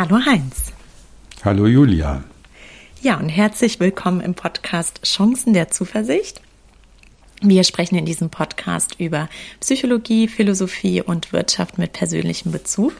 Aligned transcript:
Hallo 0.00 0.18
Heinz. 0.24 0.72
Hallo 1.44 1.66
Julia. 1.66 2.24
Ja, 3.02 3.18
und 3.18 3.28
herzlich 3.28 3.80
willkommen 3.80 4.22
im 4.22 4.32
Podcast 4.32 5.02
Chancen 5.02 5.52
der 5.52 5.70
Zuversicht. 5.70 6.40
Wir 7.42 7.64
sprechen 7.64 7.96
in 7.96 8.06
diesem 8.06 8.30
Podcast 8.30 8.98
über 8.98 9.28
Psychologie, 9.60 10.26
Philosophie 10.26 11.02
und 11.02 11.34
Wirtschaft 11.34 11.76
mit 11.76 11.92
persönlichem 11.92 12.50
Bezug. 12.50 12.94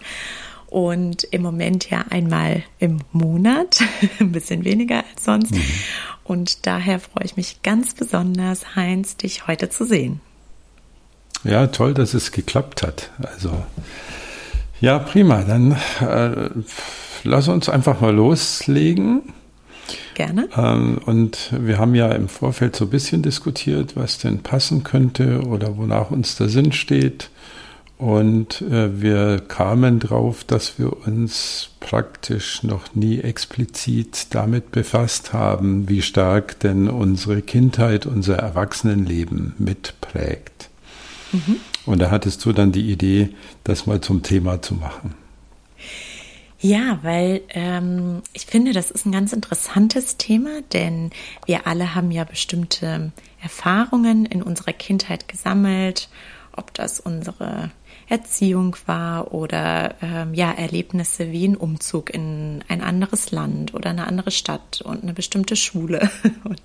Und 0.67 1.25
im 1.25 1.41
Moment 1.41 1.89
ja 1.89 2.05
einmal 2.11 2.65
im 2.79 2.99
Monat, 3.13 3.81
ein 4.21 4.33
bisschen 4.33 4.67
weniger 4.67 5.03
als 5.11 5.25
sonst. 5.25 5.55
Mhm. 5.55 5.65
Und 6.25 6.67
daher 6.67 7.01
freue 7.01 7.25
ich 7.25 7.35
mich 7.35 7.63
ganz 7.63 7.95
besonders, 7.95 8.77
Heinz, 8.77 9.17
dich 9.17 9.47
heute 9.47 9.71
zu 9.71 9.87
sehen. 9.87 10.21
Ja, 11.45 11.67
toll, 11.69 11.95
dass 11.95 12.13
es 12.13 12.31
geklappt 12.31 12.83
hat. 12.83 13.11
Also, 13.23 13.65
ja, 14.81 14.99
prima. 14.99 15.43
Dann 15.43 15.77
äh, 16.01 16.51
lass 17.25 17.49
uns 17.49 17.69
einfach 17.69 18.01
mal 18.01 18.15
loslegen. 18.15 19.23
Gerne. 20.15 20.49
Ähm, 20.57 20.99
und 21.05 21.51
wir 21.59 21.79
haben 21.79 21.95
ja 21.95 22.13
im 22.13 22.29
Vorfeld 22.29 22.77
so 22.77 22.85
ein 22.85 22.91
bisschen 22.91 23.23
diskutiert, 23.23 23.97
was 23.97 24.19
denn 24.19 24.41
passen 24.41 24.85
könnte 24.85 25.43
oder 25.43 25.77
wonach 25.77 26.11
uns 26.11 26.37
der 26.37 26.49
Sinn 26.49 26.73
steht. 26.73 27.31
Und 28.01 28.63
äh, 28.63 29.03
wir 29.03 29.41
kamen 29.41 30.01
drauf, 30.01 30.43
dass 30.45 30.79
wir 30.79 31.07
uns 31.07 31.69
praktisch 31.81 32.63
noch 32.63 32.95
nie 32.95 33.21
explizit 33.21 34.29
damit 34.31 34.73
befasst 34.73 35.35
haben, 35.35 35.87
wie 35.87 36.01
stark 36.01 36.59
denn 36.61 36.89
unsere 36.89 37.43
Kindheit, 37.43 38.07
unser 38.07 38.37
Erwachsenenleben 38.37 39.53
mitprägt. 39.59 40.71
Mhm. 41.33 41.57
Und 41.87 42.01
da 42.01 42.11
hattest 42.11 42.45
du 42.45 42.53
dann 42.53 42.73
die 42.73 42.91
Idee, 42.91 43.31
das 43.65 43.87
mal 43.87 44.01
zum 44.01 44.23
Thema 44.23 44.63
zu 44.63 44.75
machen. 44.75 45.15
Ja, 46.63 46.99
weil 47.03 47.41
ähm, 47.51 48.23
ich 48.35 48.45
finde, 48.45 48.73
das 48.73 48.91
ist 48.91 49.07
ein 49.07 49.13
ganz 49.13 49.33
interessantes 49.33 50.19
Thema, 50.19 50.61
denn 50.75 51.11
wir 51.47 51.67
alle 51.67 51.95
haben 51.95 52.11
ja 52.11 52.25
bestimmte 52.25 53.13
Erfahrungen 53.41 54.27
in 54.27 54.43
unserer 54.43 54.75
Kindheit 54.75 55.27
gesammelt, 55.27 56.11
ob 56.55 56.75
das 56.75 57.01
unsere 57.01 57.71
Erziehung 58.11 58.77
war 58.87 59.33
oder 59.33 59.95
ähm, 60.03 60.35
ja 60.35 60.51
Erlebnisse 60.51 61.31
wie 61.31 61.47
ein 61.47 61.57
Umzug 61.57 62.11
in 62.11 62.63
ein 62.69 62.83
anderes 62.83 63.31
Land 63.31 63.73
oder 63.73 63.91
eine 63.91 64.07
andere 64.07 64.33
Stadt 64.33 64.83
und 64.83 65.05
eine 65.05 65.15
bestimmte 65.15 65.55
Schule 65.55 66.11
und 66.45 66.61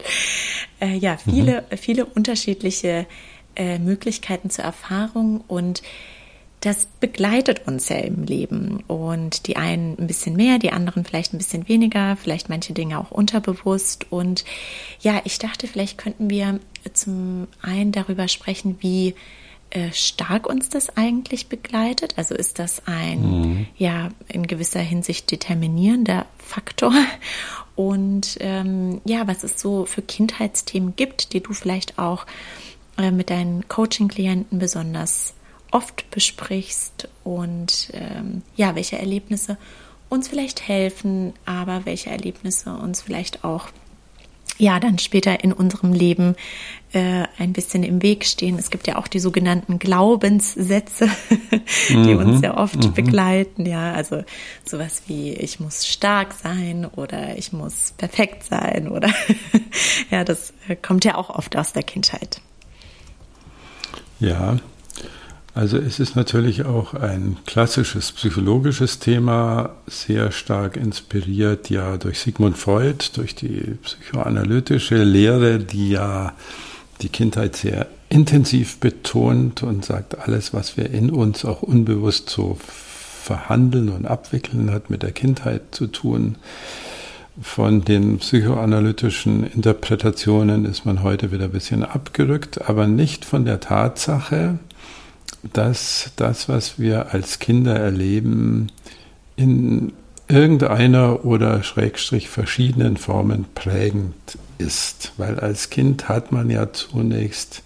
äh, 0.81 0.97
ja 0.97 1.17
viele 1.17 1.63
mhm. 1.69 1.77
viele 1.77 2.05
unterschiedliche 2.05 3.05
äh, 3.55 3.79
Möglichkeiten 3.79 4.49
zur 4.49 4.65
Erfahrung 4.65 5.43
und 5.47 5.81
das 6.65 6.87
begleitet 6.99 7.67
uns 7.67 7.89
ja 7.89 7.97
im 7.97 8.23
Leben. 8.23 8.83
Und 8.87 9.45
die 9.45 9.55
einen 9.55 9.99
ein 9.99 10.07
bisschen 10.07 10.35
mehr, 10.35 10.57
die 10.57 10.71
anderen 10.71 11.05
vielleicht 11.05 11.31
ein 11.31 11.37
bisschen 11.37 11.67
weniger, 11.67 12.17
vielleicht 12.17 12.49
manche 12.49 12.73
Dinge 12.73 12.99
auch 12.99 13.11
unterbewusst. 13.11 14.11
Und 14.11 14.45
ja, 14.99 15.21
ich 15.25 15.37
dachte, 15.37 15.67
vielleicht 15.67 15.99
könnten 15.99 16.29
wir 16.29 16.59
zum 16.93 17.47
einen 17.61 17.91
darüber 17.91 18.27
sprechen, 18.27 18.77
wie 18.79 19.13
äh, 19.69 19.91
stark 19.91 20.47
uns 20.47 20.69
das 20.69 20.97
eigentlich 20.97 21.49
begleitet. 21.49 22.15
Also 22.17 22.33
ist 22.33 22.57
das 22.57 22.81
ein, 22.87 23.21
mhm. 23.21 23.67
ja, 23.77 24.09
in 24.27 24.47
gewisser 24.47 24.79
Hinsicht 24.79 25.29
determinierender 25.29 26.25
Faktor. 26.39 26.93
Und 27.75 28.37
ähm, 28.39 29.01
ja, 29.05 29.27
was 29.27 29.43
es 29.43 29.61
so 29.61 29.85
für 29.85 30.01
Kindheitsthemen 30.01 30.95
gibt, 30.95 31.33
die 31.33 31.41
du 31.41 31.53
vielleicht 31.53 31.99
auch 31.99 32.25
äh, 32.97 33.11
mit 33.11 33.29
deinen 33.29 33.67
Coaching-Klienten 33.67 34.59
besonders 34.59 35.33
oft 35.71 36.09
besprichst 36.11 37.09
und 37.23 37.89
ähm, 37.93 38.43
ja, 38.55 38.75
welche 38.75 38.97
Erlebnisse 38.97 39.57
uns 40.09 40.27
vielleicht 40.27 40.67
helfen, 40.67 41.33
aber 41.45 41.85
welche 41.85 42.09
Erlebnisse 42.09 42.73
uns 42.73 43.01
vielleicht 43.01 43.43
auch 43.43 43.69
ja 44.57 44.79
dann 44.79 44.99
später 44.99 45.43
in 45.43 45.51
unserem 45.51 45.91
Leben 45.91 46.35
äh, 46.93 47.25
ein 47.37 47.51
bisschen 47.51 47.83
im 47.83 48.01
Weg 48.01 48.25
stehen. 48.25 48.57
Es 48.57 48.69
gibt 48.69 48.87
ja 48.87 48.97
auch 48.97 49.07
die 49.07 49.19
sogenannten 49.19 49.79
Glaubenssätze, 49.79 51.09
die 51.89 51.95
mhm, 51.95 52.19
uns 52.19 52.41
ja 52.41 52.57
oft 52.57 52.77
mhm. 52.77 52.93
begleiten. 52.93 53.65
Ja, 53.65 53.93
also 53.93 54.23
sowas 54.63 55.03
wie 55.07 55.33
ich 55.33 55.59
muss 55.59 55.85
stark 55.85 56.33
sein 56.33 56.85
oder 56.85 57.37
ich 57.37 57.51
muss 57.51 57.93
perfekt 57.97 58.43
sein 58.43 58.87
oder 58.87 59.09
ja, 60.11 60.23
das 60.23 60.53
äh, 60.67 60.75
kommt 60.75 61.03
ja 61.03 61.15
auch 61.15 61.29
oft 61.29 61.57
aus 61.57 61.73
der 61.73 61.83
Kindheit. 61.83 62.39
Ja, 64.19 64.57
also 65.53 65.77
es 65.77 65.99
ist 65.99 66.17
natürlich 66.17 66.65
auch 66.65 66.93
ein 66.93 67.37
klassisches 67.45 68.11
psychologisches 68.11 68.99
Thema, 68.99 69.75
sehr 69.87 70.31
stark 70.31 70.75
inspiriert 70.75 71.69
ja 71.69 71.95
durch 71.95 72.19
Sigmund 72.19 72.57
Freud, 72.57 73.05
durch 73.13 73.35
die 73.35 73.77
psychoanalytische 73.81 75.01
Lehre, 75.03 75.59
die 75.59 75.91
ja 75.91 76.33
die 77.01 77.09
Kindheit 77.09 77.55
sehr 77.55 77.87
intensiv 78.09 78.79
betont 78.79 79.63
und 79.63 79.85
sagt, 79.85 80.19
alles, 80.19 80.53
was 80.53 80.77
wir 80.77 80.89
in 80.89 81.09
uns 81.09 81.45
auch 81.45 81.61
unbewusst 81.61 82.29
so 82.29 82.57
verhandeln 82.59 83.89
und 83.89 84.05
abwickeln, 84.05 84.71
hat 84.71 84.89
mit 84.89 85.03
der 85.03 85.11
Kindheit 85.11 85.61
zu 85.71 85.87
tun. 85.87 86.35
Von 87.41 87.83
den 87.83 88.19
psychoanalytischen 88.19 89.45
Interpretationen 89.45 90.63
ist 90.63 90.85
man 90.85 91.03
heute 91.03 91.33
wieder 91.33 91.45
ein 91.45 91.51
bisschen 91.51 91.83
abgerückt, 91.83 92.69
aber 92.69 92.87
nicht 92.87 93.25
von 93.25 93.43
der 93.43 93.59
Tatsache, 93.59 94.57
dass 95.51 96.11
das, 96.15 96.47
was 96.47 96.79
wir 96.79 97.13
als 97.13 97.39
Kinder 97.39 97.75
erleben, 97.75 98.71
in 99.35 99.91
irgendeiner 100.29 101.25
oder 101.25 101.61
schrägstrich 101.61 102.29
verschiedenen 102.29 102.95
Formen 102.95 103.45
prägend 103.53 104.15
ist. 104.57 105.11
Weil 105.17 105.37
als 105.37 105.69
Kind 105.69 106.07
hat 106.07 106.31
man 106.31 106.49
ja 106.49 106.71
zunächst 106.71 107.63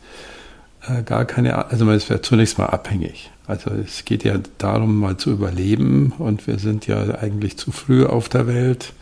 äh, 0.88 1.04
gar 1.04 1.26
keine, 1.26 1.70
also 1.70 1.86
man 1.86 1.96
ist 1.96 2.10
ja 2.10 2.24
zunächst 2.24 2.58
mal 2.58 2.66
abhängig. 2.66 3.30
Also 3.46 3.70
es 3.70 4.04
geht 4.04 4.24
ja 4.24 4.40
darum, 4.58 5.00
mal 5.00 5.18
zu 5.18 5.30
überleben 5.30 6.12
und 6.18 6.48
wir 6.48 6.58
sind 6.58 6.88
ja 6.88 7.20
eigentlich 7.20 7.58
zu 7.58 7.72
früh 7.72 8.04
auf 8.06 8.30
der 8.30 8.48
Welt 8.48 8.94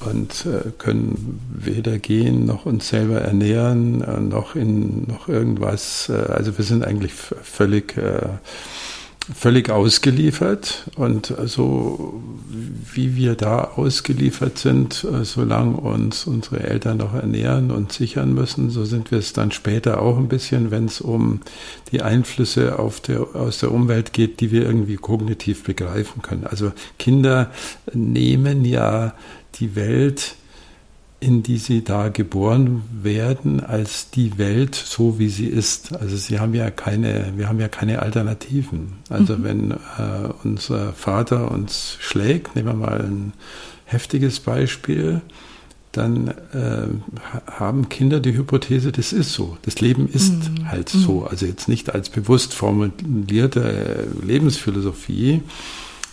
und 0.00 0.46
äh, 0.46 0.70
können 0.78 1.40
weder 1.52 1.98
gehen 1.98 2.44
noch 2.44 2.66
uns 2.66 2.88
selber 2.88 3.20
ernähren, 3.20 4.02
äh, 4.02 4.20
noch 4.20 4.54
in 4.54 5.06
noch 5.06 5.28
irgendwas. 5.28 6.08
Äh, 6.08 6.32
also 6.32 6.56
wir 6.58 6.64
sind 6.64 6.84
eigentlich 6.84 7.12
völlig 7.12 7.94
völlig 9.34 9.70
ausgeliefert 9.70 10.88
und 10.94 11.34
so 11.46 12.22
wie 12.94 13.16
wir 13.16 13.34
da 13.34 13.72
ausgeliefert 13.74 14.56
sind, 14.56 15.04
solange 15.22 15.78
uns 15.78 16.28
unsere 16.28 16.60
Eltern 16.60 16.98
noch 16.98 17.12
ernähren 17.12 17.72
und 17.72 17.90
sichern 17.90 18.34
müssen, 18.34 18.70
so 18.70 18.84
sind 18.84 19.10
wir 19.10 19.18
es 19.18 19.32
dann 19.32 19.50
später 19.50 20.00
auch 20.00 20.16
ein 20.16 20.28
bisschen, 20.28 20.70
wenn 20.70 20.84
es 20.84 21.00
um 21.00 21.40
die 21.90 22.02
Einflüsse 22.02 22.78
auf 22.78 23.00
der, 23.00 23.34
aus 23.34 23.58
der 23.58 23.72
Umwelt 23.72 24.12
geht, 24.12 24.38
die 24.38 24.52
wir 24.52 24.64
irgendwie 24.64 24.96
kognitiv 24.96 25.64
begreifen 25.64 26.22
können. 26.22 26.46
Also 26.46 26.70
Kinder 26.96 27.50
nehmen 27.92 28.64
ja 28.64 29.14
die 29.60 29.74
Welt, 29.76 30.36
in 31.18 31.42
die 31.42 31.56
sie 31.56 31.82
da 31.82 32.08
geboren 32.08 32.82
werden, 33.02 33.64
als 33.64 34.10
die 34.10 34.38
Welt 34.38 34.74
so 34.74 35.18
wie 35.18 35.28
sie 35.28 35.46
ist. 35.46 35.94
Also 35.96 36.16
sie 36.16 36.38
haben 36.38 36.54
ja 36.54 36.70
keine, 36.70 37.32
wir 37.36 37.48
haben 37.48 37.58
ja 37.58 37.68
keine 37.68 38.02
Alternativen. 38.02 38.98
Also 39.08 39.36
mhm. 39.36 39.44
wenn 39.44 39.70
äh, 39.70 39.76
unser 40.44 40.92
Vater 40.92 41.50
uns 41.50 41.96
schlägt, 42.00 42.54
nehmen 42.54 42.68
wir 42.68 42.74
mal 42.74 43.00
ein 43.00 43.32
heftiges 43.86 44.40
Beispiel, 44.40 45.22
dann 45.92 46.28
äh, 46.52 46.88
haben 47.50 47.88
Kinder 47.88 48.20
die 48.20 48.36
Hypothese, 48.36 48.92
das 48.92 49.12
ist 49.12 49.32
so. 49.32 49.56
Das 49.62 49.80
Leben 49.80 50.08
ist 50.12 50.50
mhm. 50.50 50.68
halt 50.68 50.90
so. 50.90 51.20
Mhm. 51.20 51.28
Also 51.28 51.46
jetzt 51.46 51.68
nicht 51.68 51.94
als 51.94 52.10
bewusst 52.10 52.52
formulierte 52.52 54.06
Lebensphilosophie, 54.22 55.42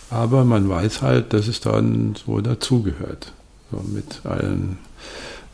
aber 0.08 0.44
man 0.44 0.68
weiß 0.68 1.02
halt, 1.02 1.32
dass 1.34 1.48
es 1.48 1.60
dann 1.60 2.14
so 2.24 2.40
dazugehört. 2.40 3.32
So 3.70 3.82
mit 3.92 4.24
allen. 4.24 4.78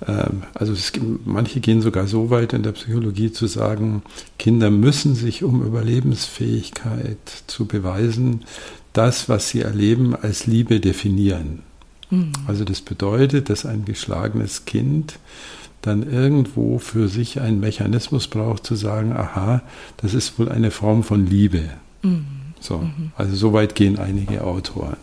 Ähm, 0.07 0.43
also 0.55 0.73
es, 0.73 0.93
manche 1.25 1.61
gehen 1.61 1.83
sogar 1.83 2.07
so 2.07 2.31
weit 2.31 2.53
in 2.53 2.63
der 2.63 2.73
Psychologie 2.73 3.33
zu 3.33 3.47
sagen, 3.47 4.03
Kinder 4.39 4.71
müssen 4.71 5.15
sich, 5.15 5.43
um 5.45 5.63
Überlebensfähigkeit 5.63 7.19
zu 7.47 7.67
beweisen, 7.67 8.45
das, 8.93 9.29
was 9.29 9.49
sie 9.49 9.61
erleben, 9.61 10.15
als 10.15 10.47
Liebe 10.47 10.81
definieren. 10.81 11.61
Mhm. 12.11 12.33
Also 12.47 12.65
das 12.65 12.81
bedeutet, 12.81 13.51
dass 13.51 13.67
ein 13.67 13.85
geschlagenes 13.85 14.65
Kind 14.65 15.19
dann 15.83 16.03
irgendwo 16.03 16.79
für 16.79 17.09
sich 17.09 17.41
einen 17.41 17.61
Mechanismus 17.61 18.29
braucht, 18.29 18.67
zu 18.67 18.75
sagen, 18.75 19.13
aha, 19.13 19.63
das 19.97 20.13
ist 20.13 20.39
wohl 20.39 20.51
eine 20.51 20.71
Form 20.71 21.05
von 21.05 21.27
Liebe. 21.27 21.63
Mhm. 22.03 22.27
So, 22.61 22.79
mhm. 22.79 23.13
also 23.17 23.35
so 23.35 23.53
weit 23.53 23.75
gehen 23.75 23.99
einige 23.99 24.45
Autoren. 24.45 24.97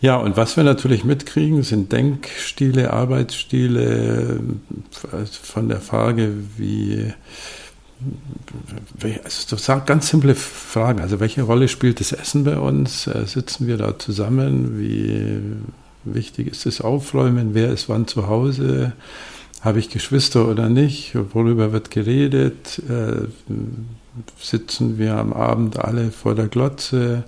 Ja, 0.00 0.16
und 0.16 0.36
was 0.36 0.56
wir 0.56 0.64
natürlich 0.64 1.04
mitkriegen, 1.04 1.62
sind 1.62 1.92
Denkstile, 1.92 2.92
Arbeitsstile, 2.92 4.40
von 5.42 5.68
der 5.68 5.80
Frage, 5.80 6.32
wie, 6.56 7.12
also 9.22 9.80
ganz 9.84 10.08
simple 10.08 10.34
Fragen. 10.34 11.00
Also 11.00 11.20
welche 11.20 11.42
Rolle 11.42 11.68
spielt 11.68 12.00
das 12.00 12.12
Essen 12.12 12.44
bei 12.44 12.58
uns? 12.58 13.06
Äh, 13.06 13.26
sitzen 13.26 13.66
wir 13.66 13.76
da 13.76 13.98
zusammen? 13.98 14.78
Wie 14.78 15.38
wichtig 16.04 16.48
ist 16.48 16.64
das 16.64 16.80
Aufräumen? 16.80 17.50
Wer 17.52 17.70
ist 17.70 17.90
wann 17.90 18.06
zu 18.06 18.26
Hause? 18.26 18.94
Habe 19.60 19.80
ich 19.80 19.90
Geschwister 19.90 20.48
oder 20.48 20.70
nicht? 20.70 21.14
Worüber 21.34 21.72
wird 21.72 21.90
geredet? 21.90 22.80
Äh, 22.88 23.28
sitzen 24.40 24.98
wir 24.98 25.16
am 25.16 25.34
Abend 25.34 25.78
alle 25.78 26.10
vor 26.10 26.34
der 26.34 26.48
Glotze? 26.48 27.24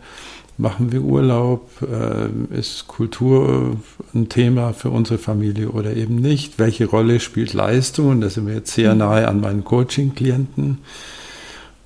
Machen 0.58 0.92
wir 0.92 1.02
Urlaub? 1.02 1.70
Äh, 1.82 2.56
ist 2.56 2.86
Kultur 2.86 3.76
ein 4.14 4.28
Thema 4.28 4.72
für 4.72 4.90
unsere 4.90 5.18
Familie 5.18 5.70
oder 5.70 5.96
eben 5.96 6.16
nicht? 6.16 6.58
Welche 6.58 6.86
Rolle 6.86 7.20
spielt 7.20 7.52
Leistung? 7.54 8.08
Und 8.08 8.20
da 8.20 8.28
sind 8.28 8.46
wir 8.46 8.54
jetzt 8.54 8.74
sehr 8.74 8.92
mhm. 8.92 8.98
nahe 8.98 9.28
an 9.28 9.40
meinen 9.40 9.64
Coaching-Klienten. 9.64 10.78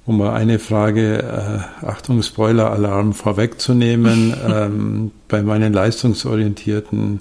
Um 0.05 0.19
mal 0.19 0.35
eine 0.35 0.59
Frage, 0.59 1.23
äh, 1.23 1.87
Achtung, 1.87 2.23
Spoiler-Alarm 2.23 3.13
vorwegzunehmen, 3.13 4.35
ähm, 4.49 5.11
bei 5.29 5.43
meinen 5.43 5.73
leistungsorientierten 5.73 7.21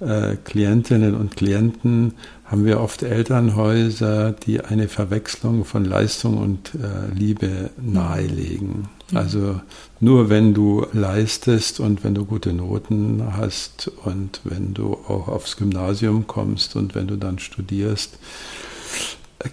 äh, 0.00 0.36
Klientinnen 0.44 1.14
und 1.14 1.36
Klienten 1.36 2.14
haben 2.44 2.64
wir 2.64 2.80
oft 2.80 3.02
Elternhäuser, 3.02 4.32
die 4.32 4.60
eine 4.60 4.88
Verwechslung 4.88 5.64
von 5.64 5.84
Leistung 5.84 6.38
und 6.38 6.74
äh, 6.74 7.12
Liebe 7.14 7.70
nahelegen. 7.80 8.88
Mhm. 9.10 9.16
Also 9.16 9.60
nur 10.00 10.28
wenn 10.28 10.54
du 10.54 10.86
leistest 10.92 11.80
und 11.80 12.04
wenn 12.04 12.14
du 12.14 12.24
gute 12.24 12.52
Noten 12.52 13.22
hast 13.36 13.90
und 14.04 14.40
wenn 14.44 14.74
du 14.74 14.92
auch 14.92 15.28
aufs 15.28 15.56
Gymnasium 15.56 16.26
kommst 16.26 16.76
und 16.76 16.94
wenn 16.94 17.06
du 17.06 17.16
dann 17.16 17.38
studierst, 17.38 18.18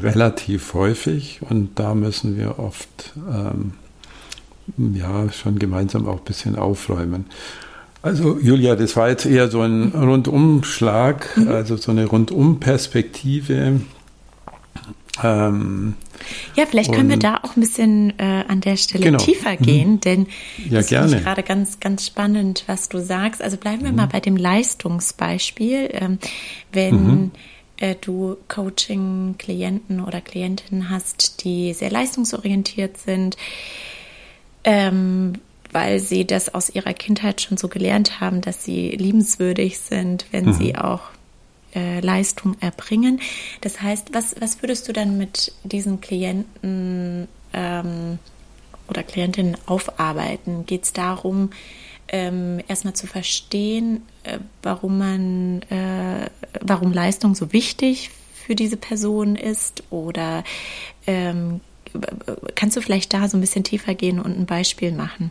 relativ 0.02 0.74
häufig 0.74 1.40
und 1.48 1.78
da 1.78 1.94
müssen 1.94 2.36
wir 2.36 2.58
oft 2.58 3.14
ähm, 3.30 3.74
ja 4.76 5.30
schon 5.32 5.58
gemeinsam 5.58 6.06
auch 6.06 6.18
ein 6.18 6.24
bisschen 6.24 6.56
aufräumen. 6.56 7.26
Also 8.02 8.38
Julia, 8.38 8.76
das 8.76 8.96
war 8.96 9.08
jetzt 9.08 9.26
eher 9.26 9.50
so 9.50 9.62
ein 9.62 9.90
Rundumschlag, 9.90 11.36
mhm. 11.36 11.48
also 11.48 11.76
so 11.76 11.90
eine 11.90 12.06
Rundumperspektive. 12.06 13.80
Ähm, 15.22 15.94
ja, 16.56 16.66
vielleicht 16.66 16.92
können 16.92 17.08
wir 17.08 17.18
da 17.18 17.40
auch 17.42 17.56
ein 17.56 17.60
bisschen 17.60 18.18
äh, 18.18 18.44
an 18.48 18.60
der 18.60 18.76
Stelle 18.76 19.04
genau. 19.04 19.18
tiefer 19.18 19.52
mhm. 19.52 19.64
gehen, 19.64 19.90
mhm. 19.92 20.00
denn 20.00 20.26
ja, 20.68 20.78
das 20.78 20.88
finde 20.88 21.16
ich 21.16 21.22
gerade 21.22 21.42
ganz, 21.42 21.80
ganz 21.80 22.06
spannend, 22.06 22.64
was 22.66 22.88
du 22.88 23.00
sagst. 23.00 23.42
Also 23.42 23.56
bleiben 23.56 23.82
wir 23.82 23.90
mhm. 23.90 23.96
mal 23.96 24.06
bei 24.06 24.20
dem 24.20 24.36
Leistungsbeispiel. 24.36 25.90
Ähm, 25.92 26.18
wenn 26.72 26.94
mhm 26.94 27.30
äh, 27.78 27.94
du 28.00 28.36
Coaching-Klienten 28.48 30.00
oder 30.00 30.20
Klientinnen 30.20 30.90
hast, 30.90 31.44
die 31.44 31.74
sehr 31.74 31.90
leistungsorientiert 31.90 32.96
sind, 32.96 33.36
ähm, 34.64 35.34
weil 35.72 36.00
sie 36.00 36.26
das 36.26 36.54
aus 36.54 36.70
ihrer 36.70 36.94
Kindheit 36.94 37.40
schon 37.40 37.56
so 37.56 37.68
gelernt 37.68 38.20
haben, 38.20 38.40
dass 38.40 38.64
sie 38.64 38.90
liebenswürdig 38.90 39.78
sind, 39.78 40.26
wenn 40.30 40.46
mhm. 40.46 40.52
sie 40.54 40.76
auch 40.76 41.02
äh, 41.76 42.00
Leistung 42.00 42.56
erbringen. 42.60 43.20
Das 43.60 43.82
heißt, 43.82 44.08
was, 44.12 44.34
was 44.40 44.62
würdest 44.62 44.88
du 44.88 44.92
dann 44.92 45.18
mit 45.18 45.52
diesen 45.62 46.00
Klienten 46.00 47.28
ähm, 47.52 48.18
oder 48.88 49.02
Klientinnen 49.02 49.56
aufarbeiten? 49.66 50.66
Geht 50.66 50.84
es 50.84 50.92
darum, 50.92 51.50
ähm, 52.08 52.60
erstmal 52.66 52.94
zu 52.94 53.06
verstehen, 53.06 54.02
äh, 54.22 54.38
warum 54.62 54.98
man, 54.98 55.62
äh, 55.70 56.30
warum 56.60 56.92
Leistung 56.92 57.34
so 57.34 57.52
wichtig 57.52 58.10
für 58.34 58.54
diese 58.54 58.76
Person 58.76 59.36
ist 59.36 59.82
oder 59.90 60.44
ähm, 61.06 61.60
kannst 62.54 62.76
du 62.76 62.80
vielleicht 62.80 63.12
da 63.12 63.28
so 63.28 63.36
ein 63.36 63.40
bisschen 63.40 63.64
tiefer 63.64 63.94
gehen 63.94 64.20
und 64.20 64.38
ein 64.38 64.46
Beispiel 64.46 64.92
machen? 64.92 65.30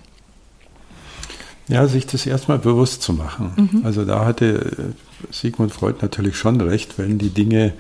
Ja, 1.67 1.87
sich 1.87 2.05
das 2.05 2.25
erstmal 2.25 2.59
bewusst 2.59 3.01
zu 3.01 3.13
machen. 3.13 3.51
Mhm. 3.55 3.85
Also 3.85 4.05
da 4.05 4.25
hatte 4.25 4.93
Sigmund 5.31 5.71
Freud 5.71 5.97
natürlich 6.01 6.37
schon 6.37 6.61
recht, 6.61 6.97
wenn 6.97 7.17
die 7.17 7.29
Dinge 7.29 7.73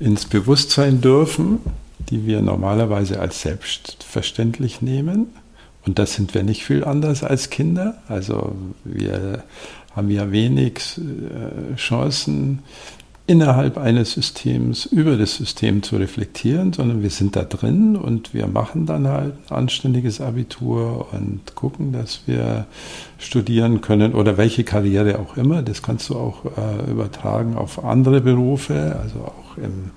ins 0.00 0.24
Bewusstsein 0.24 1.00
dürfen, 1.00 1.58
die 2.10 2.26
wir 2.26 2.40
normalerweise 2.40 3.20
als 3.20 3.42
selbstverständlich 3.42 4.80
nehmen, 4.80 5.26
und 5.86 6.00
das 6.00 6.14
sind 6.14 6.34
wir 6.34 6.42
nicht 6.42 6.64
viel 6.64 6.84
anders 6.84 7.22
als 7.22 7.48
Kinder. 7.48 7.98
Also 8.08 8.56
wir 8.84 9.44
haben 9.94 10.10
ja 10.10 10.32
wenig 10.32 10.80
äh, 10.98 11.76
Chancen, 11.76 12.58
innerhalb 13.26 13.76
eines 13.76 14.12
Systems 14.12 14.86
über 14.86 15.16
das 15.16 15.36
System 15.36 15.82
zu 15.82 15.96
reflektieren, 15.96 16.72
sondern 16.72 17.02
wir 17.02 17.10
sind 17.10 17.34
da 17.34 17.42
drin 17.42 17.96
und 17.96 18.34
wir 18.34 18.46
machen 18.46 18.86
dann 18.86 19.08
halt 19.08 19.34
ein 19.50 19.56
anständiges 19.56 20.20
Abitur 20.20 21.08
und 21.12 21.54
gucken, 21.56 21.92
dass 21.92 22.20
wir 22.26 22.66
studieren 23.18 23.80
können 23.80 24.14
oder 24.14 24.36
welche 24.36 24.62
Karriere 24.62 25.18
auch 25.18 25.36
immer. 25.36 25.62
Das 25.62 25.82
kannst 25.82 26.08
du 26.08 26.14
auch 26.14 26.44
äh, 26.44 26.90
übertragen 26.90 27.56
auf 27.56 27.84
andere 27.84 28.20
Berufe, 28.20 28.96
also 29.02 29.18
auch 29.20 29.56
im 29.56 29.90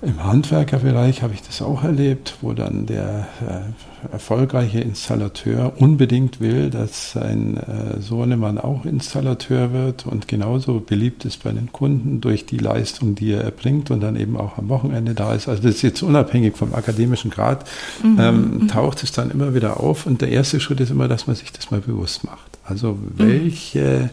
im 0.00 0.22
Handwerkerbereich 0.22 1.22
habe 1.22 1.34
ich 1.34 1.42
das 1.42 1.60
auch 1.60 1.82
erlebt, 1.82 2.36
wo 2.40 2.52
dann 2.52 2.86
der 2.86 3.26
äh, 3.40 4.12
erfolgreiche 4.12 4.78
Installateur 4.78 5.72
unbedingt 5.78 6.40
will, 6.40 6.70
dass 6.70 7.12
sein 7.12 7.56
äh, 7.56 8.00
Sohnemann 8.00 8.58
auch 8.58 8.84
Installateur 8.84 9.72
wird 9.72 10.06
und 10.06 10.28
genauso 10.28 10.78
beliebt 10.78 11.24
ist 11.24 11.42
bei 11.42 11.50
den 11.50 11.72
Kunden 11.72 12.20
durch 12.20 12.46
die 12.46 12.58
Leistung, 12.58 13.16
die 13.16 13.32
er 13.32 13.42
erbringt 13.42 13.90
und 13.90 14.00
dann 14.00 14.14
eben 14.14 14.36
auch 14.36 14.56
am 14.56 14.68
Wochenende 14.68 15.14
da 15.14 15.34
ist. 15.34 15.48
Also 15.48 15.62
das 15.64 15.76
ist 15.76 15.82
jetzt 15.82 16.02
unabhängig 16.02 16.56
vom 16.56 16.74
akademischen 16.74 17.32
Grad, 17.32 17.68
mhm. 18.00 18.18
ähm, 18.20 18.50
mhm. 18.50 18.68
taucht 18.68 19.02
es 19.02 19.10
dann 19.10 19.32
immer 19.32 19.52
wieder 19.52 19.80
auf 19.80 20.06
und 20.06 20.20
der 20.20 20.28
erste 20.28 20.60
Schritt 20.60 20.78
ist 20.78 20.90
immer, 20.90 21.08
dass 21.08 21.26
man 21.26 21.34
sich 21.34 21.52
das 21.52 21.72
mal 21.72 21.80
bewusst 21.80 22.22
macht. 22.22 22.58
Also 22.62 22.98
welche, 23.16 24.10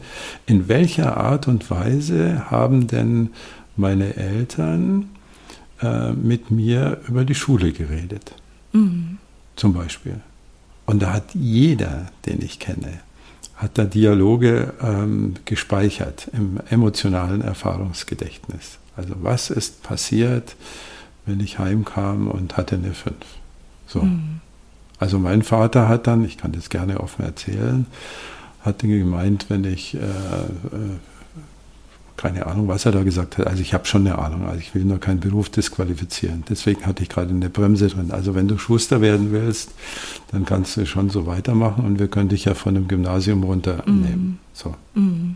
in 0.47 0.67
welcher 0.67 1.17
Art 1.17 1.47
und 1.47 1.69
Weise 1.69 2.49
haben 2.49 2.87
denn 2.87 3.29
meine 3.75 4.15
Eltern 4.15 5.09
äh, 5.85 6.13
mit 6.13 6.51
mir 6.51 6.99
über 7.07 7.25
die 7.25 7.35
Schule 7.35 7.71
geredet. 7.71 8.33
Mhm. 8.73 9.17
Zum 9.55 9.73
Beispiel. 9.73 10.19
Und 10.85 11.01
da 11.01 11.13
hat 11.13 11.33
jeder, 11.33 12.11
den 12.25 12.41
ich 12.41 12.59
kenne, 12.59 12.99
hat 13.55 13.77
da 13.77 13.85
Dialoge 13.85 14.73
ähm, 14.81 15.35
gespeichert 15.45 16.27
im 16.33 16.59
emotionalen 16.69 17.41
Erfahrungsgedächtnis. 17.41 18.77
Also 18.97 19.15
was 19.21 19.49
ist 19.49 19.81
passiert, 19.83 20.55
wenn 21.25 21.39
ich 21.39 21.57
heimkam 21.57 22.27
und 22.27 22.57
hatte 22.57 22.75
eine 22.75 22.93
5? 22.93 23.15
So. 23.87 24.01
Mhm. 24.01 24.41
Also 24.99 25.19
mein 25.19 25.41
Vater 25.41 25.87
hat 25.87 26.07
dann, 26.07 26.23
ich 26.25 26.37
kann 26.37 26.51
das 26.51 26.69
gerne 26.69 26.99
offen 26.99 27.25
erzählen, 27.25 27.85
hatte 28.61 28.87
gemeint, 28.87 29.45
wenn 29.49 29.63
ich 29.63 29.95
äh, 29.95 29.99
äh, 29.99 30.01
keine 32.17 32.45
Ahnung, 32.45 32.67
was 32.67 32.85
er 32.85 32.91
da 32.91 33.03
gesagt 33.03 33.37
hat. 33.37 33.47
Also 33.47 33.61
ich 33.61 33.73
habe 33.73 33.85
schon 33.85 34.07
eine 34.07 34.17
Ahnung. 34.17 34.45
Also 34.45 34.59
ich 34.59 34.73
will 34.73 34.85
nur 34.85 34.99
keinen 34.99 35.19
Beruf 35.19 35.49
disqualifizieren. 35.49 36.43
Deswegen 36.49 36.85
hatte 36.85 37.03
ich 37.03 37.09
gerade 37.09 37.29
eine 37.29 37.49
Bremse 37.49 37.87
drin. 37.87 38.11
Also 38.11 38.35
wenn 38.35 38.47
du 38.47 38.57
Schuster 38.57 39.01
werden 39.01 39.31
willst, 39.31 39.71
dann 40.31 40.45
kannst 40.45 40.77
du 40.77 40.85
schon 40.85 41.09
so 41.09 41.25
weitermachen 41.25 41.85
und 41.85 41.99
wir 41.99 42.07
können 42.07 42.29
dich 42.29 42.45
ja 42.45 42.53
von 42.53 42.73
dem 42.75 42.87
Gymnasium 42.87 43.43
runternehmen. 43.43 44.25
Mm. 44.25 44.39
So. 44.53 44.75
Mm. 44.93 45.35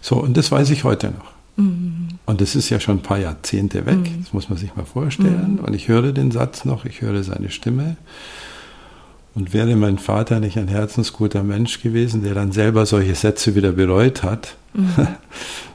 so, 0.00 0.16
und 0.16 0.36
das 0.36 0.50
weiß 0.52 0.70
ich 0.70 0.84
heute 0.84 1.08
noch. 1.08 1.32
Mm. 1.64 2.08
Und 2.26 2.40
das 2.42 2.54
ist 2.54 2.68
ja 2.68 2.80
schon 2.80 2.98
ein 2.98 3.02
paar 3.02 3.18
Jahrzehnte 3.18 3.86
weg. 3.86 3.98
Mm. 3.98 4.22
Das 4.22 4.32
muss 4.32 4.50
man 4.50 4.58
sich 4.58 4.76
mal 4.76 4.84
vorstellen. 4.84 5.58
Mm. 5.60 5.64
Und 5.64 5.74
ich 5.74 5.88
höre 5.88 6.12
den 6.12 6.30
Satz 6.30 6.66
noch, 6.66 6.84
ich 6.84 7.00
höre 7.00 7.22
seine 7.24 7.50
Stimme. 7.50 7.96
Und 9.34 9.54
wäre 9.54 9.76
mein 9.76 9.98
Vater 9.98 10.40
nicht 10.40 10.58
ein 10.58 10.68
herzensguter 10.68 11.44
Mensch 11.44 11.80
gewesen, 11.80 12.24
der 12.24 12.34
dann 12.34 12.50
selber 12.50 12.86
solche 12.86 13.14
Sätze 13.14 13.54
wieder 13.54 13.72
bereut 13.72 14.24
hat, 14.24 14.56
mhm. 14.74 14.88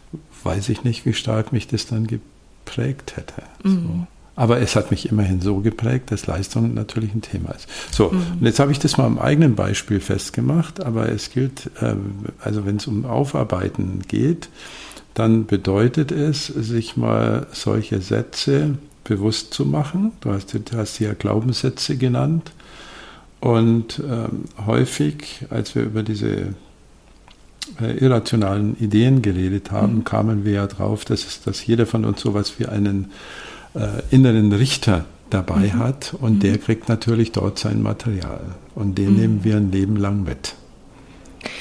weiß 0.43 0.69
ich 0.69 0.83
nicht, 0.83 1.05
wie 1.05 1.13
stark 1.13 1.53
mich 1.53 1.67
das 1.67 1.85
dann 1.87 2.07
geprägt 2.07 3.15
hätte. 3.15 3.43
Mhm. 3.63 3.83
So. 3.83 4.07
Aber 4.35 4.59
es 4.59 4.75
hat 4.75 4.89
mich 4.89 5.09
immerhin 5.09 5.41
so 5.41 5.57
geprägt, 5.57 6.11
dass 6.11 6.25
Leistung 6.25 6.73
natürlich 6.73 7.13
ein 7.13 7.21
Thema 7.21 7.51
ist. 7.51 7.67
So, 7.91 8.09
mhm. 8.09 8.21
und 8.39 8.45
jetzt 8.45 8.59
habe 8.59 8.71
ich 8.71 8.79
das 8.79 8.97
mal 8.97 9.05
am 9.05 9.19
eigenen 9.19 9.55
Beispiel 9.55 9.99
festgemacht, 9.99 10.83
aber 10.83 11.09
es 11.09 11.29
gilt, 11.29 11.69
äh, 11.81 11.95
also 12.39 12.65
wenn 12.65 12.77
es 12.77 12.87
um 12.87 13.05
Aufarbeiten 13.05 14.01
geht, 14.07 14.49
dann 15.13 15.45
bedeutet 15.45 16.11
es, 16.11 16.47
sich 16.47 16.97
mal 16.97 17.45
solche 17.51 18.01
Sätze 18.01 18.77
bewusst 19.03 19.53
zu 19.53 19.65
machen. 19.65 20.13
Du 20.21 20.31
hast, 20.31 20.53
du 20.53 20.77
hast 20.77 20.99
ja 20.99 21.13
Glaubenssätze 21.13 21.97
genannt. 21.97 22.51
Und 23.39 24.01
ähm, 24.09 24.45
häufig, 24.65 25.45
als 25.49 25.75
wir 25.75 25.83
über 25.83 26.01
diese 26.01 26.55
äh, 27.81 27.97
irrationalen 27.97 28.77
Ideen 28.79 29.21
geredet 29.21 29.71
haben, 29.71 29.97
mhm. 29.97 30.03
kamen 30.03 30.45
wir 30.45 30.53
ja 30.53 30.67
drauf, 30.67 31.05
dass, 31.05 31.41
dass 31.43 31.65
jeder 31.65 31.85
von 31.85 32.05
uns 32.05 32.21
sowas 32.21 32.53
wie 32.57 32.65
einen 32.65 33.11
äh, 33.75 34.01
inneren 34.11 34.51
Richter 34.51 35.05
dabei 35.29 35.71
mhm. 35.73 35.79
hat 35.79 36.13
und 36.19 36.35
mhm. 36.35 36.39
der 36.39 36.57
kriegt 36.57 36.89
natürlich 36.89 37.31
dort 37.31 37.57
sein 37.57 37.81
Material 37.81 38.55
und 38.75 38.97
den 38.97 39.13
mhm. 39.13 39.19
nehmen 39.19 39.43
wir 39.43 39.57
ein 39.57 39.71
Leben 39.71 39.95
lang 39.97 40.23
mit. 40.23 40.55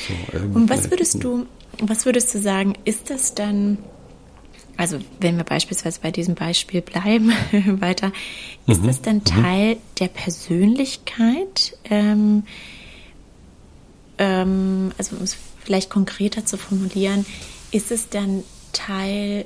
So, 0.06 0.38
und 0.54 0.70
was 0.70 0.90
würdest 0.90 1.24
du, 1.24 1.46
was 1.80 2.06
würdest 2.06 2.34
du 2.34 2.40
sagen, 2.40 2.74
ist 2.84 3.10
das 3.10 3.34
dann, 3.34 3.78
also 4.76 4.98
wenn 5.20 5.36
wir 5.36 5.44
beispielsweise 5.44 6.00
bei 6.00 6.10
diesem 6.10 6.34
Beispiel 6.34 6.82
bleiben 6.82 7.32
weiter, 7.80 8.12
ist 8.66 8.82
mhm. 8.82 8.86
das 8.86 9.02
dann 9.02 9.16
mhm. 9.16 9.24
Teil 9.24 9.76
der 9.98 10.08
Persönlichkeit? 10.08 11.76
Ähm, 11.84 12.44
ähm, 14.18 14.92
also 14.98 15.16
um 15.16 15.22
es 15.22 15.36
vielleicht 15.64 15.90
konkreter 15.90 16.44
zu 16.44 16.56
formulieren, 16.56 17.26
ist 17.70 17.90
es 17.90 18.08
dann 18.08 18.44
Teil 18.72 19.44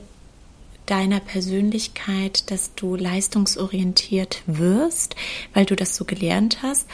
deiner 0.86 1.20
Persönlichkeit, 1.20 2.50
dass 2.50 2.74
du 2.74 2.94
leistungsorientiert 2.96 4.42
wirst, 4.46 5.16
weil 5.52 5.66
du 5.66 5.76
das 5.76 5.96
so 5.96 6.04
gelernt 6.04 6.58
hast? 6.62 6.86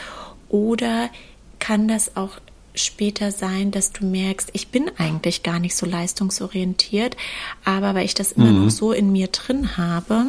Oder 0.48 1.10
kann 1.58 1.88
das 1.88 2.16
auch 2.16 2.38
später 2.74 3.30
sein, 3.30 3.70
dass 3.70 3.92
du 3.92 4.06
merkst, 4.06 4.50
ich 4.54 4.68
bin 4.68 4.90
eigentlich 4.96 5.42
gar 5.42 5.58
nicht 5.58 5.76
so 5.76 5.84
leistungsorientiert, 5.84 7.16
aber 7.64 7.94
weil 7.94 8.06
ich 8.06 8.14
das 8.14 8.32
immer 8.32 8.50
mhm. 8.50 8.64
noch 8.64 8.70
so 8.70 8.92
in 8.92 9.12
mir 9.12 9.28
drin 9.28 9.76
habe, 9.76 10.28